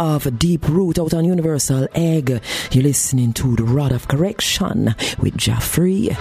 of 0.00 0.38
Deep 0.38 0.66
Root 0.66 0.98
out 0.98 1.12
on 1.12 1.26
Universal 1.26 1.86
Egg. 1.94 2.40
You're 2.72 2.84
listening 2.84 3.34
to 3.34 3.54
The 3.54 3.64
Rod 3.64 3.92
of 3.92 4.08
Correction 4.08 4.94
with 5.20 5.36
Jaffrey. 5.36 6.16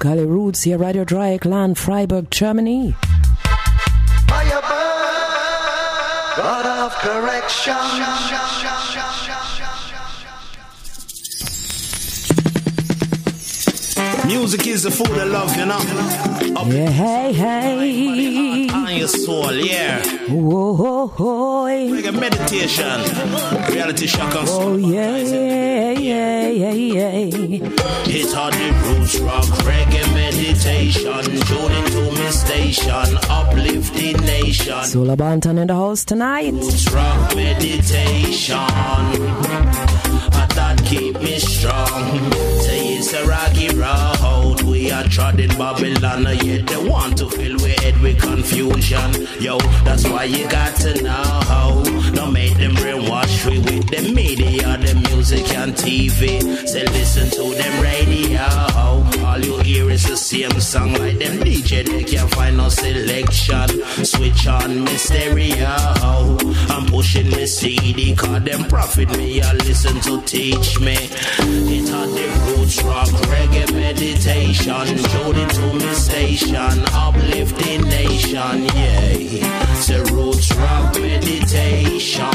Kali 0.00 0.24
Rootz 0.24 0.62
hier 0.62 0.80
Radio 0.80 1.04
Clan 1.38 1.76
Freiburg, 1.76 2.30
Germany. 2.30 2.94
God 6.36 6.64
of 6.64 6.94
correction. 7.02 7.76
Music 14.30 14.64
is 14.68 14.84
the 14.84 14.92
food 14.92 15.10
of 15.10 15.28
love, 15.28 15.56
you 15.56 15.66
know. 15.66 15.74
Up 16.60 16.68
yeah, 16.68 16.88
hey, 16.88 17.32
hey. 17.32 18.68
On 18.68 18.96
your 18.96 19.08
soul, 19.08 19.52
yeah. 19.52 20.00
Whoa, 20.28 20.74
ho, 20.76 21.06
ho. 21.08 21.64
Like 21.64 22.06
a 22.06 22.12
meditation. 22.12 23.00
Reality 23.74 24.06
shock 24.06 24.32
on 24.36 24.44
Oh, 24.46 24.76
yeah, 24.76 25.16
yeah, 25.16 25.90
yeah, 25.90 26.48
yeah, 26.48 26.72
yeah. 26.72 27.70
It's 28.06 28.32
on 28.32 28.52
the 28.52 28.70
roots, 28.84 29.18
rock, 29.18 29.44
reggae, 29.66 30.14
meditation. 30.14 31.24
Tune 31.48 31.72
into 31.72 32.02
me 32.16 32.30
station, 32.30 33.18
uplift 33.28 33.94
the 33.94 34.12
nation. 34.14 34.84
Solo 34.84 35.16
Banton 35.16 35.58
in 35.58 35.66
the 35.66 35.74
house 35.74 36.04
tonight. 36.04 36.52
Roots, 36.52 36.88
rock, 36.92 37.34
meditation. 37.34 38.56
I 38.58 40.46
thought 40.50 40.80
keep 40.84 41.20
me 41.20 41.38
strong. 41.40 42.32
Say 42.60 42.94
it's 42.94 43.12
a 43.12 43.26
rocky 43.26 43.68
road 43.74 44.19
we 44.90 44.96
are 44.96 45.04
treading 45.04 45.56
Babylon. 45.56 46.26
Uh, 46.26 46.30
Yet 46.30 46.66
they 46.66 46.88
want 46.88 47.18
to 47.18 47.28
fill 47.28 47.56
we 47.58 47.70
head 47.82 48.00
with 48.00 48.20
confusion. 48.20 49.26
Yo, 49.40 49.58
that's 49.84 50.04
why 50.08 50.24
you 50.24 50.48
got 50.48 50.74
to 50.76 51.00
know 51.02 51.12
how. 51.12 51.82
Don't 52.12 52.32
make 52.32 52.56
them 52.56 52.72
brainwash 52.72 53.48
we 53.48 53.58
with 53.58 53.88
the 53.88 54.12
media, 54.12 54.76
the 54.78 54.94
music 55.08 55.48
and 55.54 55.74
TV. 55.74 56.40
Say 56.66 56.84
listen 56.86 57.30
to 57.30 57.54
them 57.54 57.82
radio 57.82 59.19
all 59.30 59.38
you 59.38 59.58
hear 59.58 59.90
is 59.90 60.04
the 60.08 60.16
same 60.16 60.58
song 60.60 60.92
like 60.94 61.18
them 61.18 61.38
DJ. 61.38 61.86
They 61.86 62.02
can't 62.04 62.30
find 62.34 62.56
no 62.56 62.68
selection. 62.68 63.68
Switch 64.04 64.46
on 64.46 64.84
me 64.84 64.96
stereo. 64.96 65.74
I'm 66.74 66.86
pushing 66.86 67.28
me 67.28 67.46
CD, 67.46 68.14
cause 68.16 68.42
them 68.42 68.64
profit 68.64 69.10
me. 69.16 69.40
I 69.40 69.52
listen 69.52 69.96
to 70.06 70.20
teach 70.22 70.80
me. 70.80 70.96
It 71.76 71.92
on 71.92 72.08
the 72.16 72.26
roots 72.46 72.82
rock, 72.82 73.08
reggae 73.32 73.72
meditation. 73.72 74.86
Join 75.12 75.36
it 75.36 75.50
to 75.58 75.66
me 75.74 75.94
station, 75.94 76.76
uplifting 77.04 77.82
nation. 77.82 78.56
Yeah, 78.74 79.12
the 79.88 80.10
roots 80.12 80.50
rock 80.56 80.94
meditation. 80.94 82.34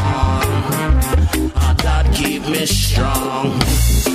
I 1.55 1.75
that 1.83 2.05
keep 2.13 2.43
me 2.47 2.65
strong. 2.65 4.14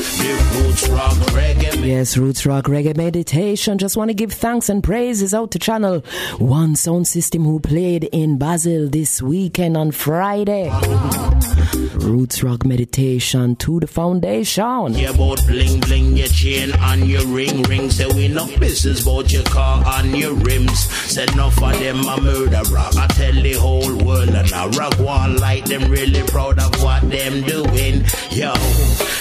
Yes, 1.82 2.16
Roots 2.16 2.46
Rock 2.46 2.64
Reggae 2.64 2.96
Meditation. 2.96 3.78
Just 3.78 3.96
want 3.96 4.10
to 4.10 4.14
give 4.14 4.32
thanks 4.32 4.68
and 4.68 4.82
praises 4.82 5.34
out 5.34 5.50
to 5.52 5.58
Channel 5.58 6.00
One 6.38 6.76
Sound 6.76 7.08
System 7.08 7.44
who 7.44 7.60
played 7.60 8.04
in 8.04 8.38
Basel 8.38 8.88
this 8.88 9.20
weekend 9.22 9.76
on 9.76 9.90
Friday. 9.90 10.70
Roots 11.94 12.42
Rock 12.42 12.64
Meditation 12.64 13.56
to 13.56 13.80
the 13.80 13.86
foundation. 13.86 14.94
Yeah, 14.94 15.10
about 15.10 15.46
bling 15.46 15.80
bling, 15.80 16.16
your 16.16 16.28
chain 16.28 16.72
and 16.78 17.06
your 17.06 17.26
ring 17.26 17.62
ring. 17.64 17.90
Say 17.90 18.06
we 18.06 18.28
no 18.28 18.46
business 18.58 19.02
about 19.02 19.32
your 19.32 19.44
car 19.44 19.82
and 19.98 20.16
your 20.16 20.34
rims. 20.34 20.78
Said 20.80 21.32
enough 21.32 21.62
of 21.62 21.78
them 21.78 22.00
a 22.06 22.20
murderer. 22.20 22.62
I 22.76 23.06
tell 23.08 23.32
the 23.32 23.54
whole 23.54 23.96
world 24.04 24.30
and 24.30 24.52
I 24.52 24.66
rock 24.68 24.98
one 24.98 25.36
like 25.36 25.64
them 25.66 25.90
really 25.90 26.22
proud 26.24 26.58
of 26.58 26.82
what 26.82 27.02
them 27.10 27.42
doing. 27.42 28.04
Yo, 28.30 28.52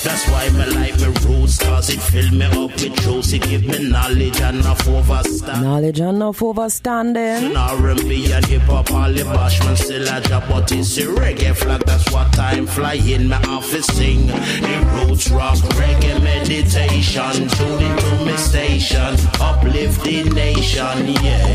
that's 0.04 0.28
why 0.30 0.50
me 0.50 0.89
like 0.92 1.00
me 1.00 1.08
roots 1.28 1.58
cause 1.60 1.90
it 1.90 2.00
fill 2.00 2.32
me 2.32 2.46
up 2.46 2.72
with 2.72 2.96
truth. 2.98 3.34
It 3.34 3.42
give 3.44 3.66
me 3.66 3.90
knowledge 3.90 4.42
and 4.42 4.60
enough 4.60 4.86
overstand. 4.88 5.62
Knowledge 5.62 6.00
enough 6.00 6.40
overstanding. 6.40 7.56
R&B 7.56 8.32
and 8.32 8.46
hip 8.46 8.62
hop, 8.64 8.92
all 8.92 9.12
the 9.12 9.24
bashman 9.24 9.78
still 9.78 10.08
a 10.08 10.22
job, 10.22 10.44
but 10.50 10.72
it's 10.72 10.98
a 10.98 11.04
reggae 11.04 11.56
flag. 11.56 11.82
That's 11.86 12.12
what 12.12 12.32
time 12.34 12.68
flying. 12.68 13.28
My 13.28 13.42
office 13.44 13.88
sing 13.88 14.28
the 14.28 15.06
roots 15.08 15.30
rock 15.32 15.58
reggae 15.80 16.22
meditation. 16.24 17.48
Tune 17.50 17.84
into 17.84 18.26
me 18.26 18.38
station, 18.38 19.16
uplift 19.40 20.04
the 20.04 20.24
nation. 20.24 21.08
Yeah, 21.24 21.48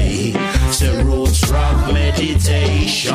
the 0.78 1.02
roots 1.04 1.50
rock 1.50 1.92
meditation. 1.92 3.14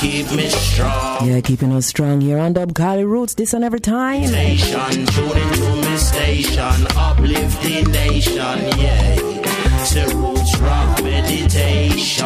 Keep 0.00 0.32
me 0.32 0.48
strong. 0.48 1.28
Yeah, 1.28 1.40
keeping 1.42 1.72
us 1.72 1.84
strong 1.86 2.22
here 2.22 2.38
on 2.38 2.54
Dub 2.54 2.74
Kali 2.74 3.02
Rootz 3.02 3.34
this 3.34 3.52
and 3.52 3.62
every 3.62 3.80
time. 3.80 4.22
Nation, 4.22 5.04
tune 5.06 5.36
into 5.36 5.90
me 5.90 5.96
station, 5.98 6.86
uplift 6.96 7.62
the 7.62 7.82
nation. 7.82 8.80
Yeah, 8.80 9.14
the 9.92 10.10
roots 10.16 10.58
rock 10.58 11.02
meditation. 11.02 12.24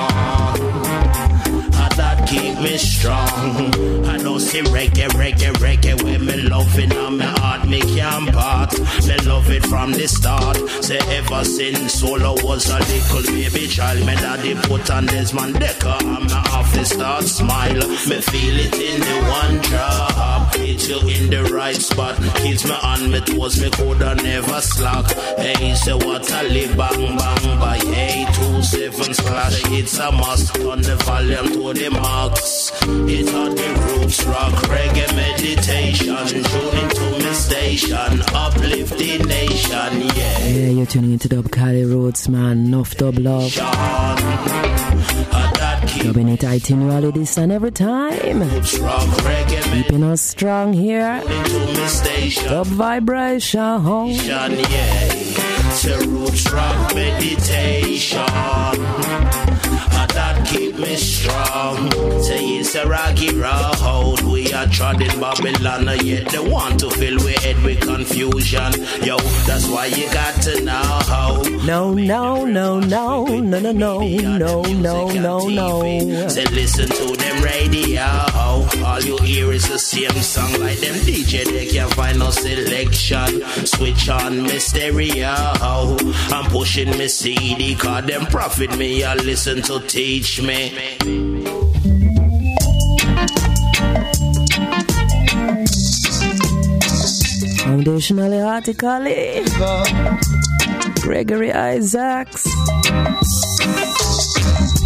And 1.83 1.93
that 1.99 2.29
keep 2.29 2.61
me 2.61 2.77
strong. 2.79 4.04
See 4.39 4.63
reggae, 4.63 5.09
reggae, 5.11 5.53
reggae 5.55 6.03
when 6.03 6.27
me 6.27 6.37
loving 6.43 6.93
on 6.97 7.19
my 7.19 7.25
heart, 7.25 7.69
me 7.69 7.81
can't 7.81 8.33
part. 8.33 8.73
Me 9.07 9.17
love 9.27 9.51
it 9.51 9.65
from 9.67 9.93
the 9.93 10.07
start. 10.09 10.57
Say 10.83 10.99
ever 11.17 11.45
since 11.45 11.95
solo 11.95 12.35
was 12.43 12.69
a 12.69 12.79
little 12.79 13.23
baby 13.33 13.67
child, 13.69 14.01
me 14.01 14.15
daddy 14.15 14.55
put 14.69 14.91
on 14.91 15.07
Desmond 15.07 15.57
Dekker 15.57 16.03
and 16.03 16.31
my 16.31 16.45
office 16.53 16.91
start 16.91 17.25
smile. 17.25 17.89
Me 18.09 18.21
feel 18.21 18.59
it 18.59 18.75
in 18.75 19.01
the 19.01 19.17
one 19.31 19.57
drop. 19.63 20.55
It's 20.75 20.89
you 20.89 20.99
in 21.09 21.31
the 21.31 21.45
right 21.55 21.77
spot. 21.77 22.17
Keeps 22.43 22.65
me 22.65 22.75
on 22.83 23.11
me 23.13 23.21
toes, 23.21 23.61
me 23.63 23.71
coulda 23.71 24.17
never 24.17 24.61
slack. 24.61 25.07
Hey, 25.39 25.73
say 25.77 25.95
what 25.95 26.29
I 26.33 26.43
live 26.49 26.77
bang 26.77 27.17
bang 27.17 27.59
by 27.61 27.77
eight 27.95 28.29
two 28.35 28.61
seven 28.63 29.15
splash. 29.15 29.63
It's 29.71 29.97
a 30.01 30.11
must 30.11 30.59
on 30.59 30.83
the 30.83 30.97
volume 30.97 31.47
to 31.53 31.73
the 31.81 31.91
max. 31.93 32.73
It 32.83 33.33
on 33.33 33.55
the 33.55 33.69
roots 33.87 34.25
rock 34.25 34.53
reggae 34.67 35.15
meditation. 35.15 36.17
Tune 36.27 36.79
into 36.83 37.25
me 37.25 37.35
station, 37.35 38.23
uplift 38.35 38.99
the 38.99 39.19
nation. 39.19 40.01
Yeah. 40.17 40.39
Yeah, 40.45 40.71
you're 40.71 40.87
tuning 40.87 41.13
into 41.13 41.29
Dub 41.29 41.53
Kali 41.53 41.83
Rootz, 41.83 42.29
man. 42.29 42.67
Enough 42.67 42.97
dub 42.97 43.19
love. 43.19 43.49
Sean, 43.49 44.17
Keeping 45.87 46.29
it 46.29 46.41
tight 46.41 46.71
in 46.71 46.91
all 46.91 47.13
this 47.13 47.37
and 47.39 47.53
every 47.53 47.71
time. 47.71 48.13
Keeping 48.63 50.03
us 50.03 50.21
strong 50.21 50.73
here. 50.73 51.23
Top 52.35 52.67
vibration. 52.67 53.81
Yeah. 53.85 54.49
To 55.81 55.99
root 56.09 56.53
rock 56.53 56.95
meditation. 56.95 58.25
that 60.15 60.47
keep 60.47 60.79
me 60.79 60.97
strong. 60.97 61.91
Say 62.23 62.59
it's 62.59 62.75
a 62.75 62.87
rocky 62.89 63.35
road. 63.35 64.21
We 64.23 64.44
are 64.55 64.67
trotting 64.69 65.21
Babylon, 65.21 65.89
uh, 65.89 65.93
yet 66.03 66.29
they 66.29 66.39
want 66.39 66.81
to 66.81 66.91
fill 66.91 67.17
we 67.25 67.33
head 67.35 67.63
with 67.63 67.81
confusion. 67.81 68.73
Yo, 69.03 69.17
that's 69.47 69.67
why 69.69 69.87
you 69.87 70.07
got 70.13 70.35
to 70.43 70.63
know. 70.63 71.43
No, 71.65 71.95
no, 71.95 72.45
no, 72.45 72.81
no, 72.81 73.25
no, 73.25 73.59
no, 73.59 73.73
no, 73.73 74.03
no, 74.03 74.63
no, 74.63 75.09
no, 75.09 75.49
no. 75.49 76.29
Say 76.29 76.45
listen 76.47 76.89
to 76.89 77.17
them 77.17 77.43
radio. 77.43 78.03
All 78.85 79.01
you 79.01 79.17
hear 79.19 79.53
is 79.53 79.69
the 79.69 79.79
same 79.79 80.11
song 80.23 80.53
like 80.61 80.79
them 80.79 80.95
DJ. 81.07 81.45
They 81.45 81.67
can't 81.67 81.93
find 81.95 82.19
no 82.19 82.31
selection. 82.31 83.43
Switch 83.67 84.09
on 84.09 84.43
me 84.43 84.59
stereo. 84.59 85.35
I'm 86.31 86.51
pushing 86.51 86.91
me 86.97 87.09
CD. 87.09 87.75
Cause 87.75 88.05
them 88.07 88.27
profit 88.27 88.77
me. 88.77 89.05
I 89.05 89.15
listen 89.15 89.63
to 89.63 89.81
teach 89.81 90.41
me. 90.43 91.64
Foundationally, 97.65 98.41
artically. 98.45 99.43
Gregory 101.01 101.51
Isaacs. 101.53 102.45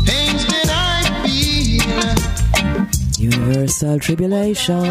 Pains 0.06 0.44
that 0.46 0.68
I 0.70 1.02
feel, 1.26 2.14
Universal 3.30 3.98
Tribulation. 4.00 4.84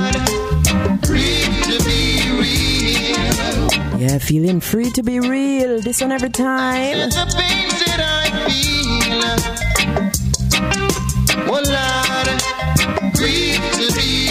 free 1.04 1.44
to 1.68 1.76
be 1.86 2.02
real. 2.42 4.00
Yeah, 4.00 4.18
feeling 4.20 4.60
free 4.60 4.92
to 4.92 5.02
be 5.04 5.20
real. 5.20 5.80
This 5.82 6.02
one 6.02 6.12
every 6.12 6.30
time. 6.30 6.98
The 7.10 7.26
pains 7.38 7.80
that 7.86 8.02
I 8.04 8.30
feel, 8.50 9.38
oh 11.48 11.62
Lord, 11.76 12.28
free 13.16 13.54
to 13.80 13.88
be 13.96 14.27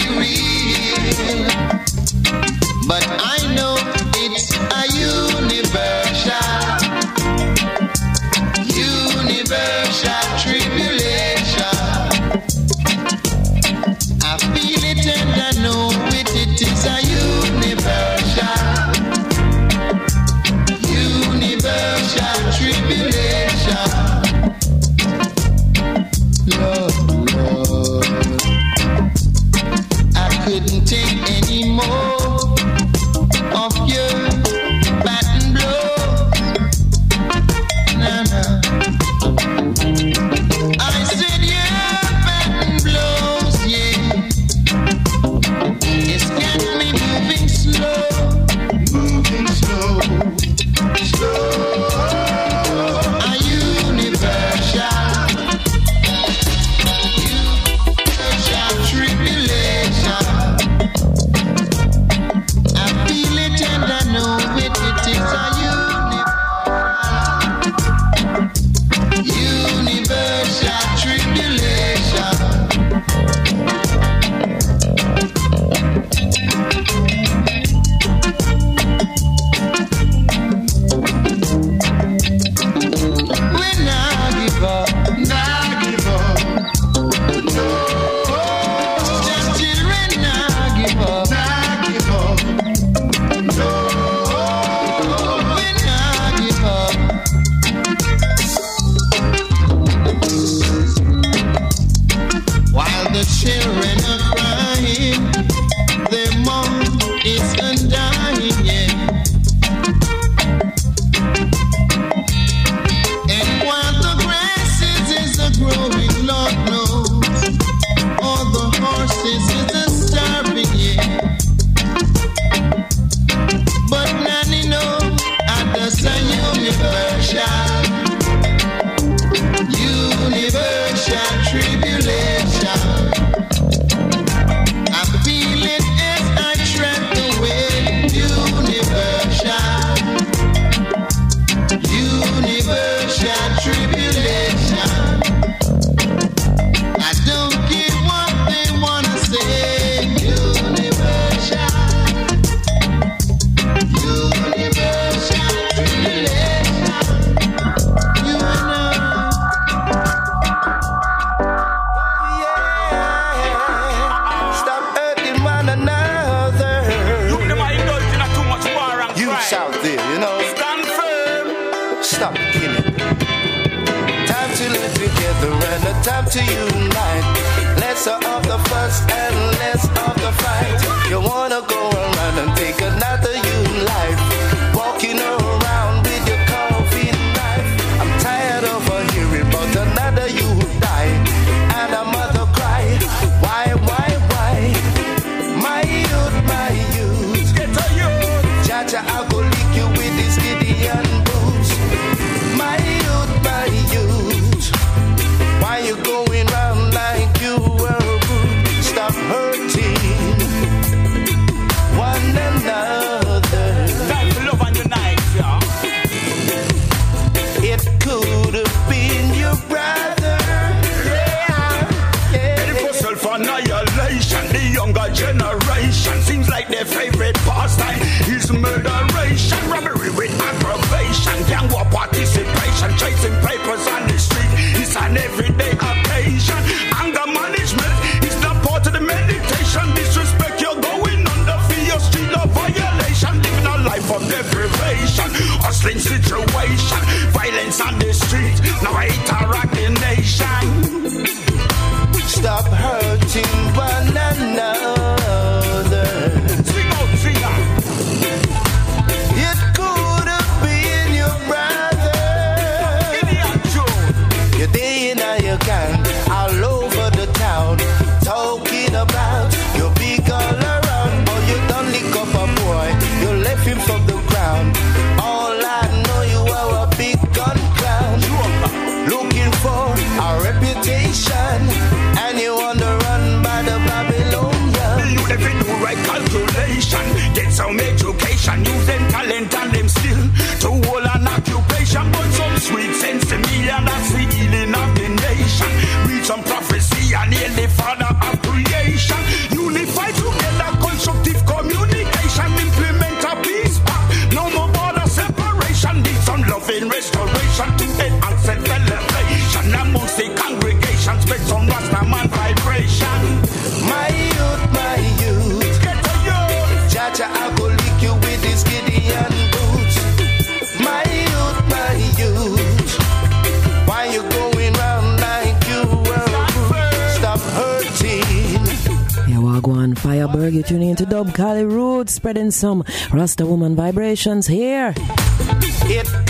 spreading 332.17 332.49
some 332.49 332.83
Rasta 333.13 333.45
Woman 333.45 333.75
vibrations 333.75 334.47
here 334.47 334.95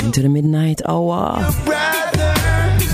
into 0.03 0.21
the 0.21 0.27
midnight 0.27 0.81
hour. 0.85 1.39
Brother, 1.63 2.35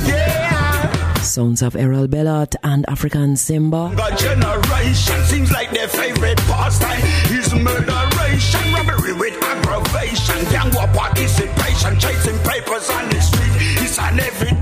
yeah. 0.05 1.13
Sounds 1.21 1.63
of 1.63 1.75
Errol 1.75 2.07
Bellot 2.07 2.55
and 2.63 2.87
African 2.87 3.35
Simba. 3.35 3.91
The 3.95 4.15
generation 4.15 5.23
seems 5.25 5.51
like 5.51 5.71
their 5.71 5.87
favorite 5.87 6.37
pastime 6.45 7.01
is 7.35 7.51
murderation, 7.55 8.61
robbery 8.73 9.13
with 9.13 9.41
aggravation, 9.41 10.45
gang 10.51 10.69
war 10.75 10.87
participation, 10.93 11.99
chasing 11.99 12.37
papers 12.45 12.87
on 12.91 13.09
the 13.09 13.19
street. 13.21 13.53
It's 13.81 13.97
an 13.97 14.19
everyday 14.19 14.52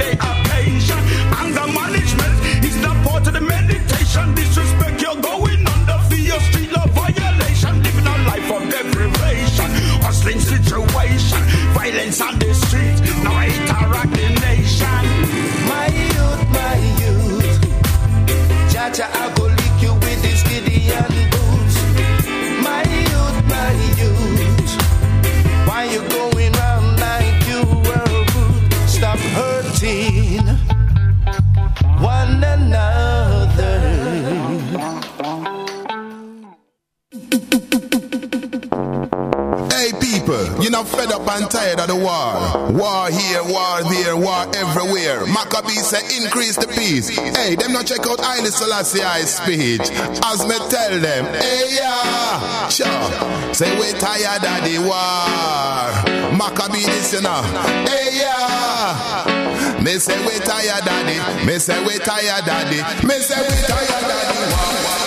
up 41.21 41.41
and 41.41 41.49
tired 41.49 41.79
of 41.79 41.87
the 41.87 41.95
war. 41.95 42.71
War 42.73 43.09
here, 43.09 43.43
war 43.43 43.83
there, 43.89 44.17
war 44.17 44.45
everywhere. 44.55 45.21
Macka 45.25 45.61
B's 45.63 45.87
say 45.87 46.01
increase 46.17 46.55
the 46.55 46.67
peace. 46.67 47.09
Hey, 47.09 47.55
them 47.55 47.73
not 47.73 47.85
check 47.87 48.05
out 48.07 48.19
Haile 48.19 48.47
i 48.47 49.21
speech. 49.25 49.81
As 50.25 50.45
me 50.47 50.57
tell 50.69 50.99
them, 50.99 51.25
hey 51.41 51.75
yeah, 51.77 52.69
sure. 52.69 53.53
Say 53.53 53.69
we 53.79 53.91
tired 53.99 54.43
of 54.43 54.59
the 54.65 54.79
war. 54.79 55.91
Macka 56.37 56.71
B 56.71 56.85
this 56.85 57.13
you 57.13 57.21
know. 57.21 57.41
Hey 57.87 58.19
yeah. 58.19 59.81
Me 59.81 59.97
say 59.97 60.17
we 60.25 60.37
tired 60.39 60.87
of 60.87 61.01
the, 61.05 61.45
me 61.45 61.59
say 61.59 61.79
we 61.85 61.97
tired 61.99 62.47
of 62.47 62.69
the, 62.69 63.07
me 63.07 63.15
say 63.19 63.41
we 63.41 63.55
tired 63.67 63.89
of 63.89 64.35
the 64.37 64.95
war. 64.95 65.00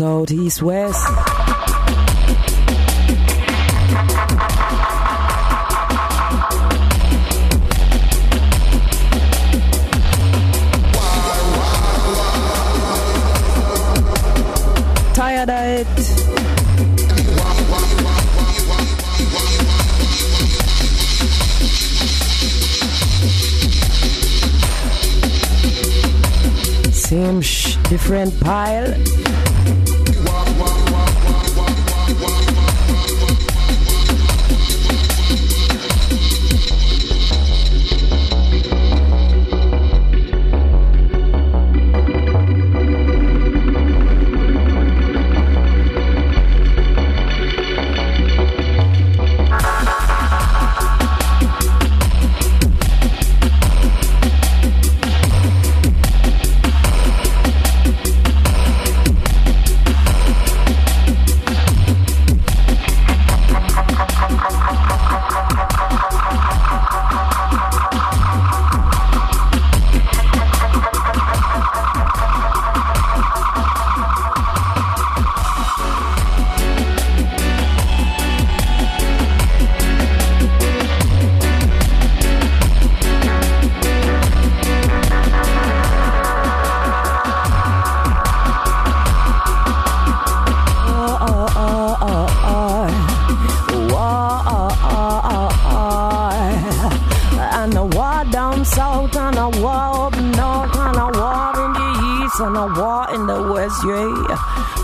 Southeast 0.00 0.62
West. 0.62 1.06
Tired 15.14 15.50
of 15.50 15.66
it. 15.66 15.86
same 26.94 27.40
different 27.90 28.40
pile 28.40 29.19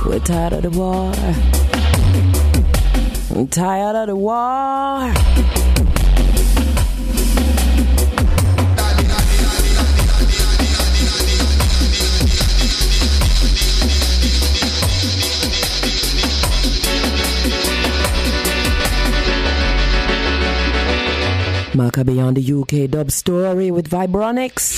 We're 0.05 0.21
tired 0.21 0.53
of 0.53 0.63
the 0.63 0.71
war. 0.71 1.13
I'm 3.37 3.49
tired 3.49 3.97
of 3.97 4.07
the 4.09 4.17
war. 4.17 5.13
Macka 21.77 22.07
B 22.07 22.19
on 22.21 22.35
the 22.35 22.41
UK 22.53 22.91
dub 22.91 23.11
story 23.11 23.71
with 23.71 23.91
Vibronics. 23.91 24.76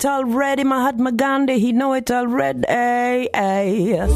it 0.00 0.06
already. 0.06 0.64
Mahatma 0.64 1.12
Gandhi, 1.12 1.58
he 1.58 1.72
know 1.72 1.92
it 1.92 2.10
already. 2.10 2.66
Ay, 2.68 3.28
ay. 3.34 4.08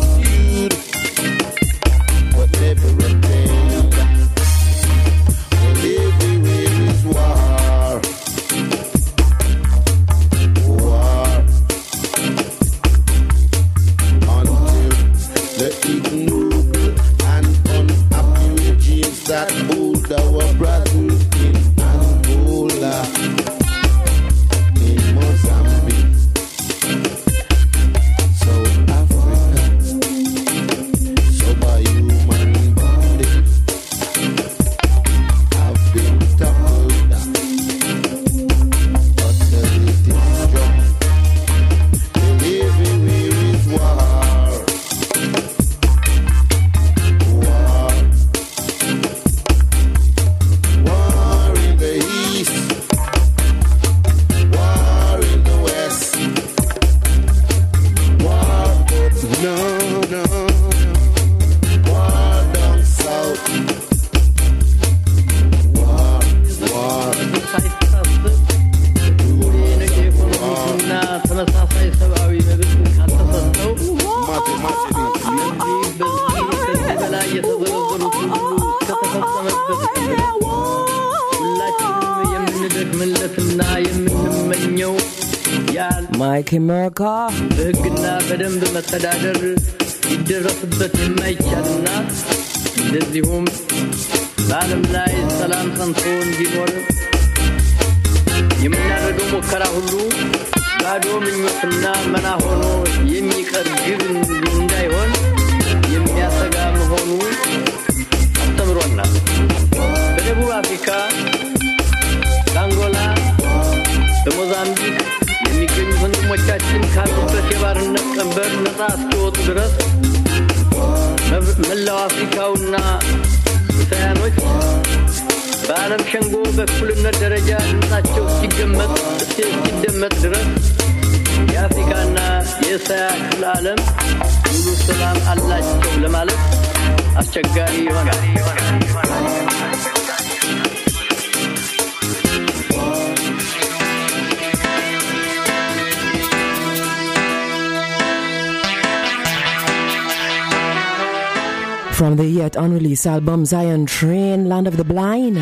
album 153.24 153.46
Zion 153.46 153.86
Train, 153.86 154.50
Land 154.50 154.66
of 154.66 154.76
the 154.76 154.84
Blind, 154.84 155.38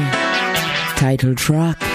title 0.97 1.35
track. 1.35 1.92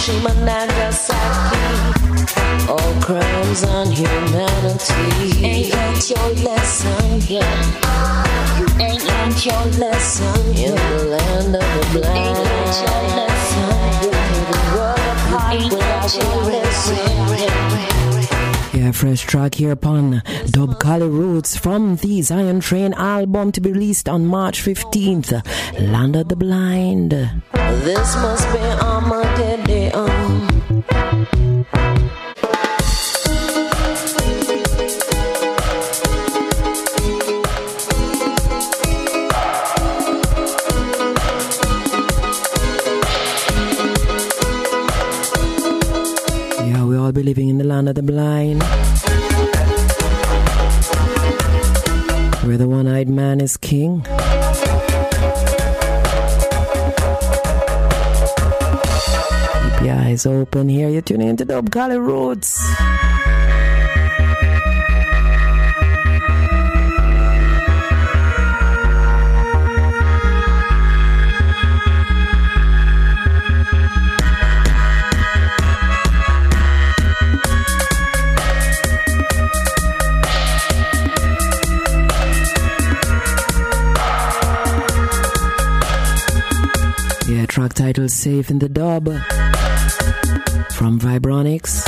Hiroshima, 0.00 0.32
Nagasaki. 0.46 1.60
All 2.70 3.02
crimes 3.02 3.64
on 3.64 3.90
humanity. 3.90 5.44
Ain't 5.44 5.74
learned 5.74 6.08
your 6.08 6.28
lesson 6.42 7.20
yet. 7.28 7.44
You 8.58 8.66
ain't 8.80 9.04
learned 9.04 9.44
your 9.44 9.64
lesson 9.78 10.54
yet. 10.54 10.70
In 10.70 10.74
the 10.74 11.04
land 11.04 11.54
of 11.54 11.92
the 11.92 12.00
blind. 12.00 12.16
Ain't 12.16 12.38
learned 12.38 12.76
your 12.80 13.02
lesson. 13.18 13.68
You 14.02 14.10
tear 14.10 14.44
the 14.50 14.60
world 14.74 14.98
apart 15.12 15.56
without 15.70 16.16
your 16.16 16.44
lesson. 16.44 17.89
Fresh 18.92 19.22
track 19.22 19.54
here 19.54 19.70
upon 19.72 20.22
Dub 20.50 20.78
Kali 20.80 21.06
Rootz 21.06 21.58
from 21.58 21.96
the 21.96 22.22
Zion 22.22 22.60
Train 22.60 22.92
album 22.94 23.52
to 23.52 23.60
be 23.60 23.72
released 23.72 24.08
on 24.08 24.26
March 24.26 24.62
15th, 24.62 25.32
Land 25.90 26.16
of 26.16 26.28
the 26.28 26.36
Blind. 26.36 27.10
This 27.10 28.14
must 28.16 28.52
be 28.52 28.58
Armageddon. 28.58 30.20
all 47.10 47.12
be 47.12 47.24
living 47.24 47.48
in 47.48 47.58
the 47.58 47.64
land 47.64 47.88
of 47.88 47.96
the 47.96 48.02
blind. 48.02 48.62
Where 52.50 52.58
the 52.58 52.66
one 52.66 52.88
eyed 52.88 53.08
man 53.08 53.40
is 53.40 53.56
king. 53.56 54.00
Keep 54.00 54.10
your 59.86 59.94
eyes 59.94 60.26
open 60.26 60.68
here. 60.68 60.88
You're 60.88 61.00
tuning 61.00 61.28
into 61.28 61.44
Dub 61.44 61.70
Kali 61.70 61.94
Rootz. 61.94 62.58
Track 87.60 87.74
title 87.74 88.08
Safe 88.08 88.50
in 88.50 88.58
the 88.58 88.70
Dub 88.70 89.04
from 90.72 90.98
Vibronics. 90.98 91.84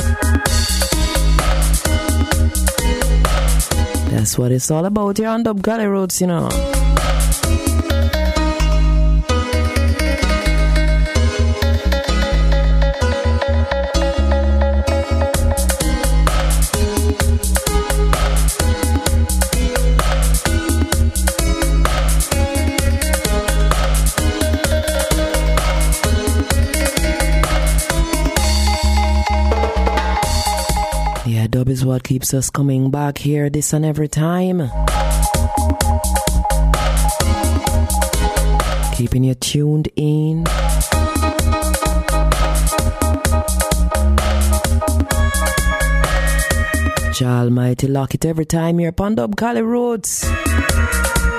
That's 4.11 4.37
what 4.37 4.51
it's 4.51 4.69
all 4.69 4.85
about 4.85 5.17
here 5.17 5.29
on 5.29 5.41
Dub 5.41 5.63
Kali 5.63 5.85
Rootz, 5.85 6.21
you 6.21 6.27
know. 6.27 6.82
What 31.93 32.03
keeps 32.03 32.33
us 32.33 32.49
coming 32.49 32.89
back 32.89 33.19
here 33.19 33.51
this 33.51 33.71
and 33.71 33.85
every 33.85 34.07
time. 34.07 34.67
Keeping 38.95 39.23
you 39.23 39.35
tuned 39.35 39.89
in. 39.95 40.43
Almighty 47.21 47.87
lock 47.87 48.15
it 48.15 48.25
every 48.25 48.45
time 48.45 48.79
here 48.79 48.89
upon 48.89 49.13
Dub 49.13 49.35
Kali 49.35 49.61
Rootz. 49.61 51.32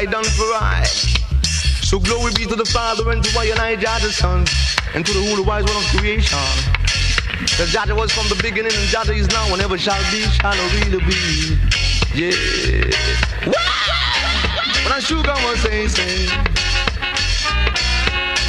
I 0.00 0.06
done 0.06 0.24
for 0.24 0.44
I. 0.54 0.82
So 1.82 1.98
glory 2.00 2.32
be 2.34 2.46
to 2.46 2.56
the 2.56 2.64
Father 2.64 3.10
and 3.10 3.22
to 3.22 3.38
I 3.38 3.44
and 3.52 3.60
I, 3.60 3.76
Jah 3.76 3.98
the 4.00 4.10
Son, 4.10 4.46
and 4.94 5.04
to 5.04 5.12
the 5.12 5.20
Holy 5.28 5.44
Wise 5.44 5.64
One 5.64 5.76
of 5.76 5.84
creation. 5.92 6.38
The 7.60 7.68
Jah 7.68 7.94
was 7.94 8.10
from 8.10 8.26
the 8.30 8.42
beginning 8.42 8.72
and 8.72 8.88
Jah 8.88 9.04
is 9.12 9.28
now 9.28 9.52
and 9.52 9.60
ever 9.60 9.76
shall 9.76 10.00
be, 10.10 10.22
shall 10.40 10.56
really 10.72 11.04
be. 11.04 11.58
Yeah. 12.16 12.32
When 13.44 14.90
I 14.90 15.00
sugar 15.00 15.34
was 15.44 15.60
say, 15.60 15.86
say. 15.86 16.26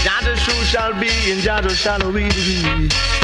Jah 0.08 0.24
the 0.24 0.38
shall 0.72 0.94
be 0.98 1.12
and 1.34 1.42
Jah 1.42 1.68
shall 1.76 2.00
really 2.14 2.30
be. 2.30 3.21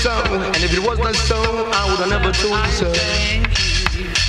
So, 0.00 0.16
and 0.32 0.64
if 0.64 0.72
it 0.72 0.80
was 0.80 0.98
not 0.98 1.14
so, 1.14 1.36
I 1.36 1.84
would 1.84 2.00
have 2.00 2.08
never 2.08 2.32
told 2.32 2.56
you 2.56 2.72
so. 2.72 2.88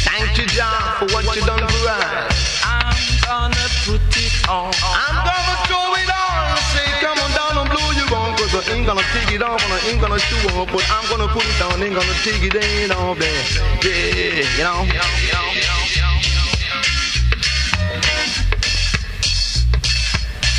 Thank 0.03 0.35
you, 0.37 0.45
Jah, 0.51 0.99
for 0.99 1.07
what 1.15 1.23
you 1.31 1.47
done 1.47 1.63
for 1.63 1.87
us. 1.87 2.59
I'm 2.59 2.91
gonna 3.23 3.67
put 3.87 4.03
it 4.19 4.35
on. 4.51 4.75
I'm 4.83 5.15
gonna 5.23 5.55
throw 5.71 5.95
it 5.95 6.11
on, 6.11 6.59
Say, 6.75 6.83
come 6.99 7.15
on 7.23 7.31
down 7.31 7.55
and 7.63 7.71
blow 7.71 7.87
you 7.95 8.03
on, 8.11 8.35
cause 8.35 8.51
I 8.51 8.75
ain't 8.75 8.85
gonna 8.85 9.07
take 9.15 9.31
it 9.31 9.41
off 9.41 9.63
and 9.63 9.71
I 9.71 9.79
ain't 9.87 10.01
gonna 10.01 10.19
show 10.19 10.59
up, 10.59 10.67
but 10.75 10.83
I'm 10.91 11.07
gonna 11.07 11.31
put 11.31 11.47
it 11.47 11.55
down, 11.55 11.79
ain't 11.79 11.95
gonna 11.95 12.19
take 12.19 12.43
it 12.43 12.55
in 12.59 12.91
off 12.91 13.17
there. 13.17 13.31
Yeah, 13.79 14.43
you 14.43 14.67
know. 14.67 14.75
Know, 14.75 14.91
you 14.91 15.31
know, 15.31 15.55
you 15.55 15.71
know, 15.71 15.87
you. 15.87 16.11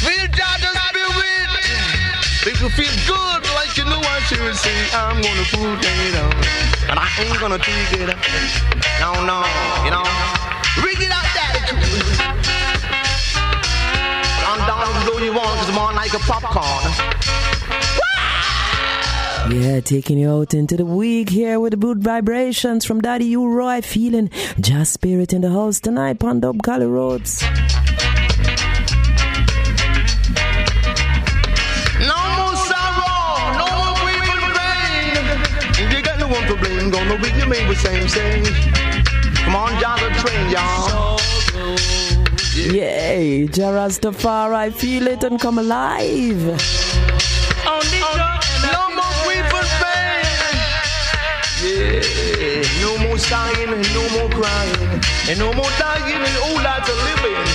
Feel 0.09 0.24
Make 2.44 2.60
you 2.60 2.70
feel 2.70 2.97
good 3.06 3.51
you 3.76 3.84
know 3.84 3.98
what 3.98 4.30
you 4.30 4.42
would 4.42 4.56
say. 4.56 4.88
I'm 4.92 5.22
gonna 5.22 5.44
put 5.50 5.84
it 5.84 6.14
on. 6.16 6.32
And 6.90 6.98
I 6.98 7.08
ain't 7.20 7.38
gonna 7.40 7.58
take 7.58 8.00
it. 8.00 8.10
up. 8.10 8.18
No, 9.00 9.12
no, 9.24 9.44
you 9.84 9.90
know. 9.90 10.04
Rig 10.84 11.00
it 11.00 11.10
out, 11.10 11.24
daddy. 11.32 11.60
I'm 14.44 14.58
down 14.66 15.04
blow 15.06 15.18
you 15.18 15.32
because 15.32 15.68
I'm 15.70 15.78
on 15.78 15.94
like 15.94 16.12
a 16.12 16.18
popcorn. 16.18 16.92
Yeah, 19.50 19.80
taking 19.80 20.18
you 20.18 20.30
out 20.30 20.54
into 20.54 20.76
the 20.76 20.84
week 20.86 21.28
here 21.28 21.58
with 21.58 21.72
the 21.72 21.76
good 21.76 22.02
vibrations 22.02 22.84
from 22.84 23.00
Daddy 23.00 23.26
U 23.26 23.48
Roy. 23.48 23.80
Feeling 23.80 24.30
just 24.60 24.94
spirit 24.94 25.32
in 25.32 25.40
the 25.40 25.50
house 25.50 25.80
tonight 25.80 26.22
on 26.22 26.40
Dub 26.40 26.62
Kali 26.62 26.86
Rootz. 26.86 27.42
No 36.90 36.98
one 36.98 37.09
to 37.09 37.16
blame, 37.18 37.18
gonna 37.18 37.22
be 37.22 37.28
you 37.38 37.46
made 37.46 37.68
the 37.68 37.74
same 37.74 38.09
same. 38.09 38.44
Come 39.44 39.56
on, 39.56 39.80
John 39.80 39.98
the 40.00 40.10
train, 40.20 40.50
y'all. 40.50 41.18
Yay, 42.54 43.46
Jarastafari, 43.48 44.54
I 44.54 44.70
feel 44.70 45.06
it 45.09 45.24
and 45.24 45.40
come 45.40 45.59
alive. 45.59 46.42
No 47.64 48.90
more 48.94 49.26
weeping 49.26 49.70
pain. 49.80 50.24
Yeah, 51.62 52.62
no 52.80 52.98
more 52.98 53.18
sighing 53.18 53.72
and 53.72 53.94
no 53.94 54.02
more 54.10 54.30
crying. 54.30 55.00
And 55.28 55.38
no 55.38 55.52
more 55.52 55.70
dying 55.78 56.22
and 56.22 56.36
old 56.44 56.62
life 56.62 56.84
to 56.86 56.94
living. 57.09 57.46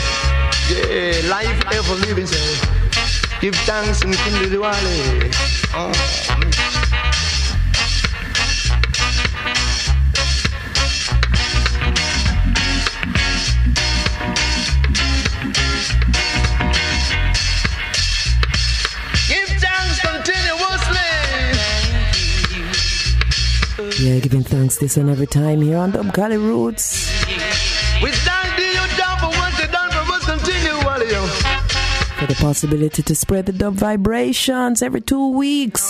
Yeah, 0.70 1.30
life 1.30 1.64
ever 1.74 1.96
living. 1.96 2.26
Say, 2.26 2.60
give 3.40 3.56
thanks 3.66 4.02
and 4.02 4.16
kindle 4.16 4.50
the 4.50 4.60
valley. 4.60 5.32
Oh. 5.74 6.67
Yeah, 24.00 24.20
giving 24.20 24.44
thanks 24.44 24.78
this 24.78 24.96
and 24.98 25.10
every 25.10 25.26
time 25.26 25.62
here 25.62 25.78
on 25.78 25.90
Dub 25.90 26.14
Kali 26.14 26.36
Rootz. 26.36 27.10
We 28.04 28.12
thank 28.12 28.60
you 28.60 28.74
done 28.96 29.18
for 29.20 29.30
what 29.40 29.58
you 29.60 29.66
done 29.68 29.90
for 29.90 30.14
us 30.14 30.24
continually. 30.24 31.10
yo. 31.12 31.26
For 32.20 32.28
the 32.28 32.36
possibility 32.36 33.02
to 33.02 33.16
spread 33.16 33.48
the 33.48 33.54
dub 33.54 33.74
vibrations 33.74 34.84
every 34.84 35.02
two 35.02 35.30
weeks. 35.32 35.90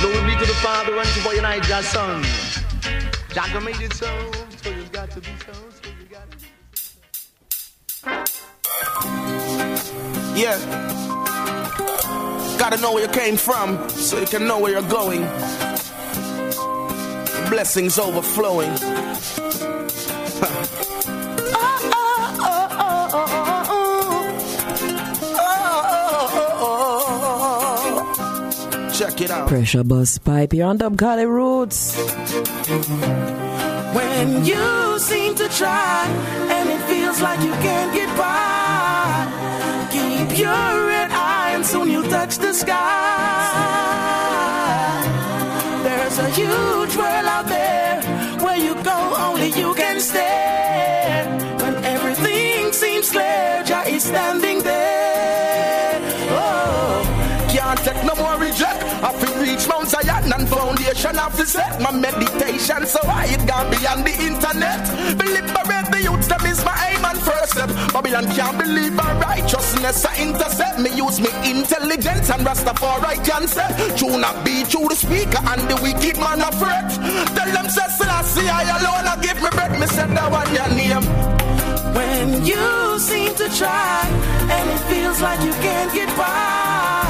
Glory 0.00 0.24
be 0.24 0.32
to 0.40 0.46
the 0.46 0.58
Father 0.62 0.96
and 0.96 1.08
to 1.08 1.22
boy 1.22 1.36
and 1.36 1.46
I, 1.46 1.60
God's 1.68 1.88
Son. 1.88 2.22
Jaga 3.28 3.62
made 3.62 3.78
it 3.80 3.92
so, 3.92 4.06
so 4.62 4.70
it's 4.70 4.88
got 4.88 5.10
to 5.10 5.20
be 5.20 5.28
so, 5.44 5.52
so 5.52 5.90
you 6.00 6.06
got 6.10 6.30
to 6.30 6.38
be. 10.34 10.40
Yeah. 10.40 11.01
Gotta 12.62 12.80
know 12.80 12.92
where 12.92 13.02
you 13.02 13.10
came 13.10 13.36
from 13.36 13.88
so 13.88 14.20
you 14.20 14.26
can 14.26 14.46
know 14.46 14.60
where 14.60 14.70
you're 14.70 14.88
going. 14.88 15.22
Blessings 17.50 17.98
overflowing. 17.98 18.70
Check 28.94 29.20
it 29.22 29.32
out. 29.32 29.48
Pressure 29.48 29.82
Busspipe 29.82 30.52
here 30.52 30.66
on 30.66 30.76
Dub 30.76 30.96
Kali 30.96 31.24
Rootz. 31.24 31.96
When 33.92 34.44
you 34.44 35.00
seem 35.00 35.34
to 35.34 35.48
try 35.48 36.06
and 36.06 36.68
it 36.68 36.80
feels 36.86 37.20
like 37.20 37.40
you 37.40 37.50
can't 37.54 37.92
get 37.92 38.16
by, 38.16 39.88
keep 39.90 40.38
your 40.38 40.86
red 40.86 41.10
eye 41.10 41.11
and 41.62 41.70
soon 41.70 41.90
you'll 41.92 42.10
touch 42.10 42.38
the 42.38 42.52
sky. 42.52 42.74
There's 45.84 46.18
a 46.18 46.28
huge 46.30 46.96
world 46.96 47.26
out 47.36 47.46
there 47.46 48.02
where 48.44 48.56
you 48.56 48.74
go, 48.82 48.98
only 49.26 49.50
you 49.60 49.72
can 49.74 50.00
stay. 50.00 51.24
When 51.62 51.74
everything 51.84 52.72
seems 52.72 53.10
clear, 53.12 53.62
Jah 53.64 53.84
is 53.86 54.02
standing 54.02 54.51
reject. 58.52 58.82
I 59.02 59.10
feel 59.18 59.34
reach 59.40 59.66
Mount 59.68 59.88
Zion 59.88 60.32
and 60.32 60.48
foundation 60.48 61.18
of 61.18 61.36
the 61.36 61.46
set. 61.46 61.80
My 61.80 61.90
meditation, 61.90 62.86
so 62.86 63.00
I 63.04 63.26
it 63.32 63.46
gone 63.48 63.70
beyond 63.70 64.04
the 64.04 64.14
internet. 64.20 64.80
Be 65.18 65.26
liberate 65.32 65.88
the 65.90 66.00
youths, 66.02 66.28
them 66.28 66.44
is 66.46 66.64
my 66.64 66.76
aim 66.92 67.04
and 67.04 67.18
first 67.18 67.52
step. 67.52 67.70
Babylon 67.92 68.26
can't 68.36 68.58
believe 68.58 68.92
my 68.92 69.10
righteousness. 69.20 70.04
I 70.04 70.22
intercept 70.22 70.78
me, 70.80 70.90
use 70.94 71.20
me 71.20 71.30
intelligence 71.48 72.30
and 72.30 72.46
Rastafari 72.46 73.24
can 73.24 73.48
say. 73.48 73.68
True 73.96 74.18
not 74.18 74.44
be 74.44 74.64
true 74.64 74.86
the 74.88 74.96
speaker 74.96 75.42
and 75.52 75.62
the 75.70 75.76
wicked 75.82 76.16
man 76.18 76.40
fret. 76.60 76.88
Tell 77.36 77.50
them 77.56 77.68
say 77.68 77.88
Selassie, 77.96 78.48
I 78.48 78.62
alone, 78.78 79.06
I 79.08 79.16
give 79.22 79.40
me 79.42 79.50
breath. 79.50 79.78
Me 79.80 79.86
said 79.86 80.10
that 80.10 80.30
one 80.30 80.50
your 80.54 80.68
name. 80.76 81.04
When 81.96 82.44
you 82.44 82.98
seem 82.98 83.34
to 83.34 83.48
try 83.56 84.02
and 84.54 84.64
it 84.70 84.82
feels 84.90 85.20
like 85.20 85.40
you 85.42 85.52
can't 85.64 85.92
get 85.92 86.08
by, 86.16 87.01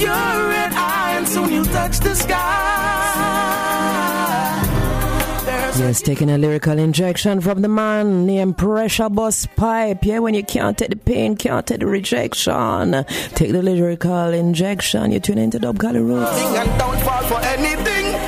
your 0.00 0.10
red 0.10 0.72
eye 0.74 1.14
and 1.16 1.28
soon 1.28 1.50
you'll 1.50 1.64
touch 1.64 1.98
the 2.00 2.14
sky. 2.14 2.40
There's 5.44 5.80
Yes, 5.80 6.02
taking 6.02 6.30
a 6.30 6.38
lyrical 6.38 6.78
injection 6.78 7.40
from 7.40 7.62
the 7.62 7.68
man 7.68 8.26
named 8.26 8.56
Pressure 8.56 9.08
Bus 9.08 9.46
Pipe. 9.56 10.04
Yeah, 10.04 10.20
when 10.20 10.34
you 10.34 10.44
can't 10.44 10.78
take 10.78 10.90
the 10.90 10.96
pain, 10.96 11.36
can't 11.36 11.66
take 11.66 11.80
the 11.80 11.86
rejection. 11.86 13.04
Take 13.34 13.52
the 13.52 13.62
lyrical 13.62 14.28
injection. 14.32 15.10
You 15.12 15.20
tune 15.20 15.38
into 15.38 15.58
Dub 15.58 15.78
Kali 15.78 16.00
Rootz. 16.00 16.32
thing 16.34 16.56
and 16.56 16.78
don't 16.78 17.00
fall 17.00 17.22
for 17.24 17.40
anything. 17.40 18.23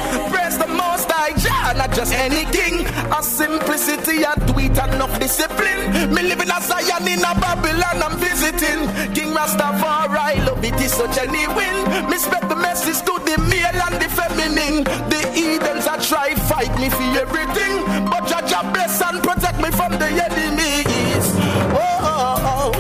Just 1.97 2.13
anything. 2.13 2.85
A 3.11 3.23
simplicity 3.23 4.23
a 4.23 4.35
tweet 4.53 4.77
and 4.77 4.95
enough 4.95 5.19
discipline. 5.19 6.13
Me 6.15 6.23
living 6.23 6.51
a 6.51 6.61
Zion 6.61 7.09
in 7.09 7.25
a 7.25 7.33
Babylon, 7.41 8.03
I'm 8.05 8.19
visiting. 8.21 8.85
King 9.15 9.33
Rastafari, 9.33 10.45
love 10.47 10.63
it 10.63 10.79
is 10.79 10.93
so 10.93 11.07
genuine. 11.11 11.79
Me 12.11 12.19
spread 12.19 12.49
the 12.51 12.57
message 12.57 13.01
to 13.09 13.15
the 13.25 13.41
male 13.49 13.81
and 13.89 13.97
the 13.97 14.09
feminine. 14.13 14.85
The 15.09 15.23
Edens 15.35 15.87
are 15.87 15.99
try 15.99 16.35
fight 16.35 16.73
me 16.79 16.91
for 16.91 17.09
everything. 17.25 17.73
But 18.11 18.29
Jah 18.29 18.45
Jah 18.47 18.71
bless 18.75 19.01
and 19.01 19.23
protect 19.23 19.59
me 19.59 19.71
from 19.71 19.93
the 19.93 20.09
enemies. 20.29 21.25
Oh, 21.73 21.97
oh, 22.13 22.53
oh. 22.53 22.73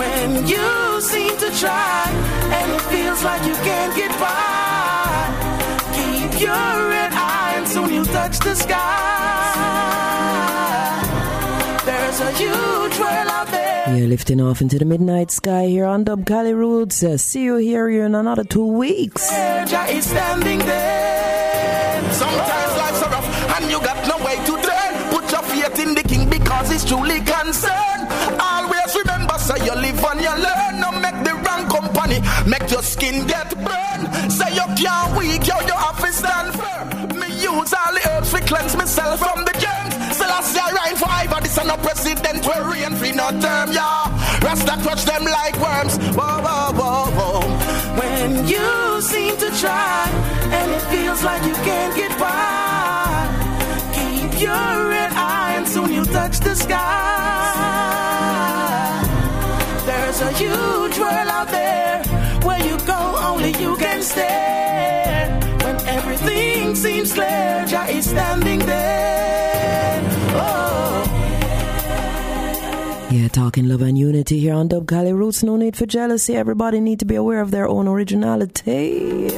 When 0.00 0.46
you 0.48 1.00
seem 1.02 1.36
to 1.36 1.50
try 1.60 2.08
and 2.56 2.72
it 2.72 2.82
feels 2.88 3.22
like 3.22 3.44
you 3.44 3.54
can't 3.60 3.94
get 3.94 4.12
by, 4.18 5.20
keep 5.92 6.40
your 6.40 6.92
and 7.04 7.13
soon 7.74 7.92
you'll 7.92 8.04
touch 8.04 8.38
the 8.38 8.54
sky. 8.54 8.78
There's 11.84 12.20
a 12.20 12.30
huge 12.42 12.98
world 13.02 13.28
out 13.38 13.48
there. 13.48 13.96
Yeah, 13.96 14.06
lifting 14.06 14.40
off 14.40 14.60
into 14.60 14.78
the 14.78 14.84
midnight 14.84 15.32
sky 15.32 15.66
here 15.66 15.84
on 15.84 16.04
Dub 16.04 16.24
Kali 16.24 16.52
Rootz. 16.52 17.02
Uh, 17.02 17.18
see 17.18 17.42
you 17.42 17.56
here 17.56 17.88
in 17.88 18.14
another 18.14 18.44
two 18.44 18.64
weeks. 18.64 19.28
Jah 19.70 19.86
is 19.88 20.08
standing 20.08 20.60
there. 20.60 22.12
Sometimes 22.12 22.72
life's 22.78 23.00
so 23.00 23.08
rough 23.10 23.28
and 23.56 23.68
you 23.68 23.80
got 23.80 23.98
no 24.06 24.24
way 24.24 24.36
to 24.48 24.54
turn. 24.68 24.92
Put 25.10 25.32
your 25.32 25.42
faith 25.42 25.78
in 25.84 25.94
the 25.96 26.02
King 26.04 26.30
because 26.30 26.70
he's 26.70 26.84
truly 26.84 27.18
concerned. 27.26 28.06
Always 28.38 28.94
remember, 29.02 29.36
say 29.38 29.58
you 29.66 29.74
live 29.74 30.04
and 30.10 30.20
you 30.20 30.34
learn. 30.46 30.74
No 30.78 30.92
make 31.04 31.18
the 31.26 31.34
wrong 31.42 31.66
company, 31.68 32.20
make 32.46 32.70
your 32.70 32.82
skin 32.82 33.26
get 33.26 33.50
burned. 33.66 34.06
Say 34.30 34.54
you 34.54 34.66
can't 34.78 35.18
weak, 35.18 35.44
yo, 35.44 35.58
you 35.66 35.74
have 35.74 35.98
to 35.98 36.12
stand 36.12 36.54
firm. 36.54 36.93
Use 37.44 37.74
all 37.74 37.92
the 37.92 38.00
herbs 38.10 38.30
to 38.32 38.40
cleanse 38.40 38.74
myself 38.74 39.20
from 39.20 39.44
the 39.44 39.52
germs. 39.52 40.18
I 40.56 40.70
reign 40.80 40.96
forever, 40.96 41.40
this 41.42 41.58
is 41.58 41.64
no 41.66 41.76
president 41.76 42.46
will 42.46 42.64
reign 42.70 42.94
for 42.96 43.12
no 43.14 43.28
term, 43.38 43.68
yeah. 43.72 44.08
Rasta 44.40 44.74
touch 44.82 45.04
them 45.04 45.24
like 45.24 45.56
worms. 45.60 45.98
Whoa, 46.16 46.40
whoa, 46.46 46.72
whoa, 46.72 47.10
whoa. 47.18 47.42
When 48.00 48.48
you 48.48 49.00
seem 49.02 49.36
to 49.36 49.50
try 49.60 50.08
and 50.56 50.70
it 50.72 50.82
feels 50.92 51.22
like 51.22 51.42
you 51.44 51.54
can't 51.68 51.94
get 51.94 52.18
by, 52.18 53.28
keep 53.92 54.40
your 54.40 54.88
red 54.94 55.12
eye 55.12 55.54
and 55.58 55.68
soon 55.68 55.92
you'll 55.92 56.06
touch 56.06 56.40
the 56.40 56.54
sky. 56.54 56.80
There's 59.84 60.20
a 60.22 60.32
huge 60.32 60.98
world 60.98 61.28
out 61.38 61.48
there 61.48 61.74
seems 66.76 67.12
clear, 67.12 67.64
Jah 67.66 67.86
is 67.88 68.10
standing 68.10 68.58
there. 68.60 70.00
Oh. 70.36 71.04
Yeah, 73.10 73.28
talking 73.28 73.68
love 73.68 73.82
and 73.82 73.96
unity 73.96 74.40
here 74.40 74.54
on 74.54 74.68
Dub 74.68 74.86
Kali 74.86 75.12
Rootz. 75.12 75.42
No 75.42 75.56
need 75.56 75.76
for 75.76 75.86
jealousy. 75.86 76.36
Everybody 76.36 76.80
need 76.80 76.98
to 77.00 77.04
be 77.04 77.14
aware 77.14 77.40
of 77.40 77.50
their 77.50 77.68
own 77.68 77.86
originality. 77.86 79.30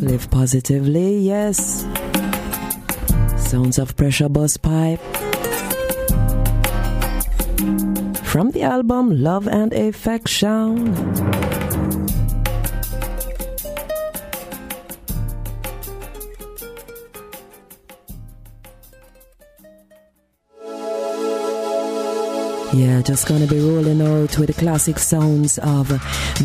Live 0.00 0.30
positively, 0.30 1.18
yes. 1.18 1.86
Sounds 3.36 3.78
of 3.78 3.96
Pressure 3.96 4.28
Busspipe. 4.28 4.98
From 8.24 8.50
the 8.50 8.62
album 8.62 9.22
Love 9.22 9.48
and 9.48 9.72
Affection. 9.72 10.94
Yeah, 22.78 23.02
just 23.02 23.26
gonna 23.26 23.48
be 23.48 23.58
rolling 23.58 24.00
out 24.00 24.38
with 24.38 24.46
the 24.46 24.52
classic 24.52 25.00
sounds 25.00 25.58
of 25.58 25.88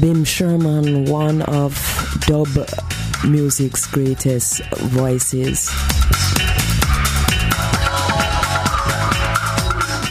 Bim 0.01 0.23
Sherman, 0.23 1.05
one 1.05 1.43
of 1.43 1.77
dub 2.26 2.47
music's 3.23 3.85
greatest 3.85 4.64
voices. 4.97 5.69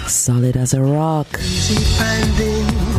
Solid 0.07 0.57
as 0.57 0.75
a 0.75 0.81
rock, 0.81 1.27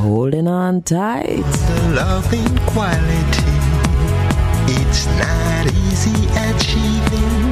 holding 0.01 0.49
on 0.49 0.81
tight. 0.81 1.37
the 1.37 1.93
loving 1.95 2.57
quality. 2.73 3.53
It's 4.67 5.05
not 5.05 5.67
easy 5.71 6.27
achieving 6.49 7.51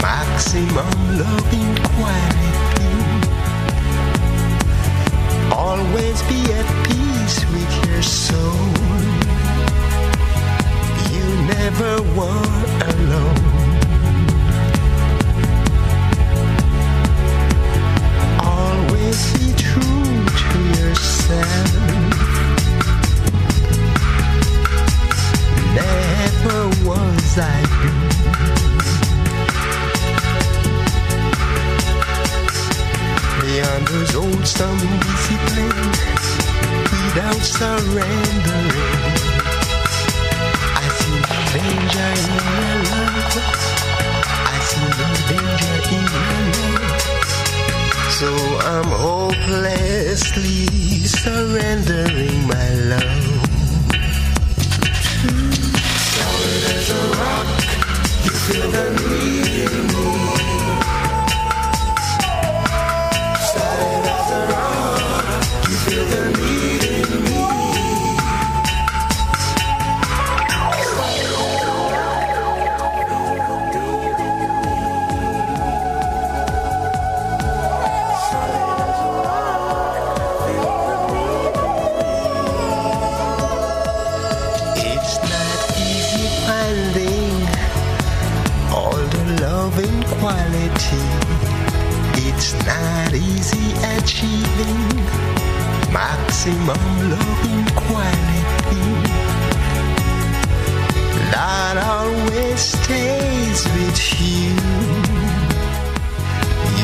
maximum 0.00 1.18
loving 1.18 1.74
quality. 1.96 2.47
Always 5.88 6.22
be 6.24 6.52
at 6.52 6.66
peace 6.86 7.44
with 7.50 7.86
your 7.86 8.02
soul. 8.02 8.68
You 11.10 11.24
never 11.46 12.02
were 12.12 12.66
alone. 12.92 13.44
Always 18.38 19.32
be 19.38 19.54
true 19.56 20.24
to 20.42 20.58
yourself. 20.78 21.72
Never 25.74 26.68
was 26.86 27.38
I 27.38 27.64
blue. 27.80 28.57
Beyond 33.48 33.86
those 33.88 34.14
old 34.14 34.46
some 34.46 34.76
discipline, 34.76 35.72
without 37.02 37.40
surrendering. 37.40 39.06
I 40.76 40.86
see 40.98 41.20
danger 41.56 42.10
in 42.24 42.32
your 42.44 42.76
love. 42.92 43.36
I 44.52 44.58
see 44.68 44.88
no 45.00 45.08
danger 45.32 45.76
in 45.96 46.04
your 46.12 46.40
love. 46.52 47.00
So 48.18 48.28
I'm 48.68 48.90
hopelessly 49.06 50.60
surrendering 51.06 52.40
my 52.52 52.68
love. 52.92 53.24
Solid 56.12 56.64
as 56.76 56.88
a 56.90 57.02
rock, 57.16 57.48
you 58.24 58.32
feel 58.44 58.66
the 58.70 58.84
need 59.08 59.72
in 59.72 59.86
me. 59.86 60.47
You 64.30 64.34
feel 65.86 66.04
the 66.04 66.38
need 66.38 66.87
achieving 94.18 94.96
maximum 95.92 96.82
loving 97.08 97.64
quality. 97.76 98.88
That 101.30 101.76
always 101.94 102.60
stays 102.60 103.60
with 103.76 104.00
you. 104.20 104.56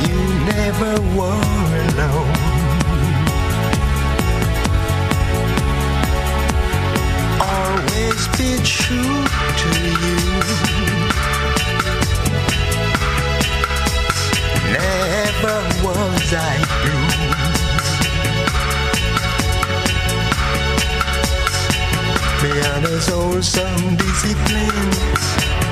You 0.06 0.20
never 0.46 0.92
were 1.16 1.70
alone. 1.88 2.54
always 7.40 8.28
be 8.38 8.50
true 8.62 9.24
to 9.60 9.70
you. 10.02 11.33
Some 23.42 23.96
discipline 23.96 24.90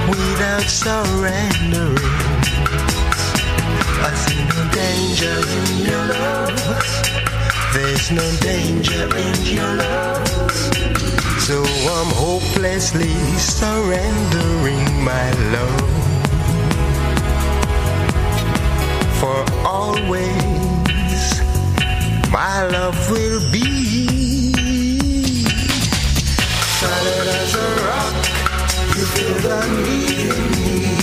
without 0.08 0.62
surrendering. 0.62 1.96
I 4.04 4.12
see 4.22 4.42
no 4.52 4.60
danger 4.82 5.36
in 5.58 5.68
your 5.86 6.04
love. 6.16 7.12
There's 7.74 8.10
no 8.10 8.26
danger 8.40 9.04
in 9.16 9.56
your 9.56 9.74
love. 9.76 10.28
So 11.46 11.62
I'm 11.62 12.12
hopelessly 12.14 13.14
surrendering 13.38 15.04
my 15.04 15.30
love 15.54 16.02
for 19.20 19.38
always. 19.66 21.22
My 22.30 22.66
love 22.66 22.98
will 23.10 23.40
be 23.52 23.81
The 29.22 29.60
need 29.86 30.96
me. 30.96 31.01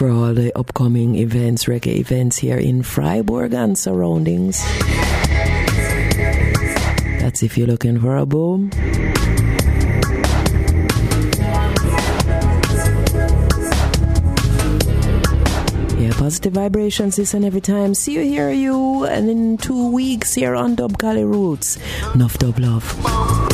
For 0.00 0.08
all 0.08 0.32
the 0.32 0.50
upcoming 0.56 1.16
events, 1.16 1.66
reggae 1.66 1.98
events 1.98 2.38
here 2.38 2.56
in 2.56 2.82
Freiburg 2.82 3.52
and 3.52 3.76
surroundings. 3.76 4.58
That's 7.20 7.42
if 7.42 7.58
you're 7.58 7.66
looking 7.66 8.00
for 8.00 8.16
a 8.16 8.24
boom. 8.24 8.70
Yeah, 16.00 16.14
positive 16.16 16.54
vibrations 16.54 17.16
this 17.16 17.34
and 17.34 17.44
every 17.44 17.60
time. 17.60 17.92
See 17.92 18.14
you, 18.14 18.22
hear 18.22 18.50
you, 18.50 19.04
and 19.04 19.28
in 19.28 19.58
two 19.58 19.90
weeks 19.90 20.32
here 20.34 20.54
on 20.54 20.76
Dub 20.76 20.96
Kali 20.96 21.24
Rootz. 21.24 21.76
Enough 22.14 22.38
dub 22.38 22.58
love. 22.58 23.49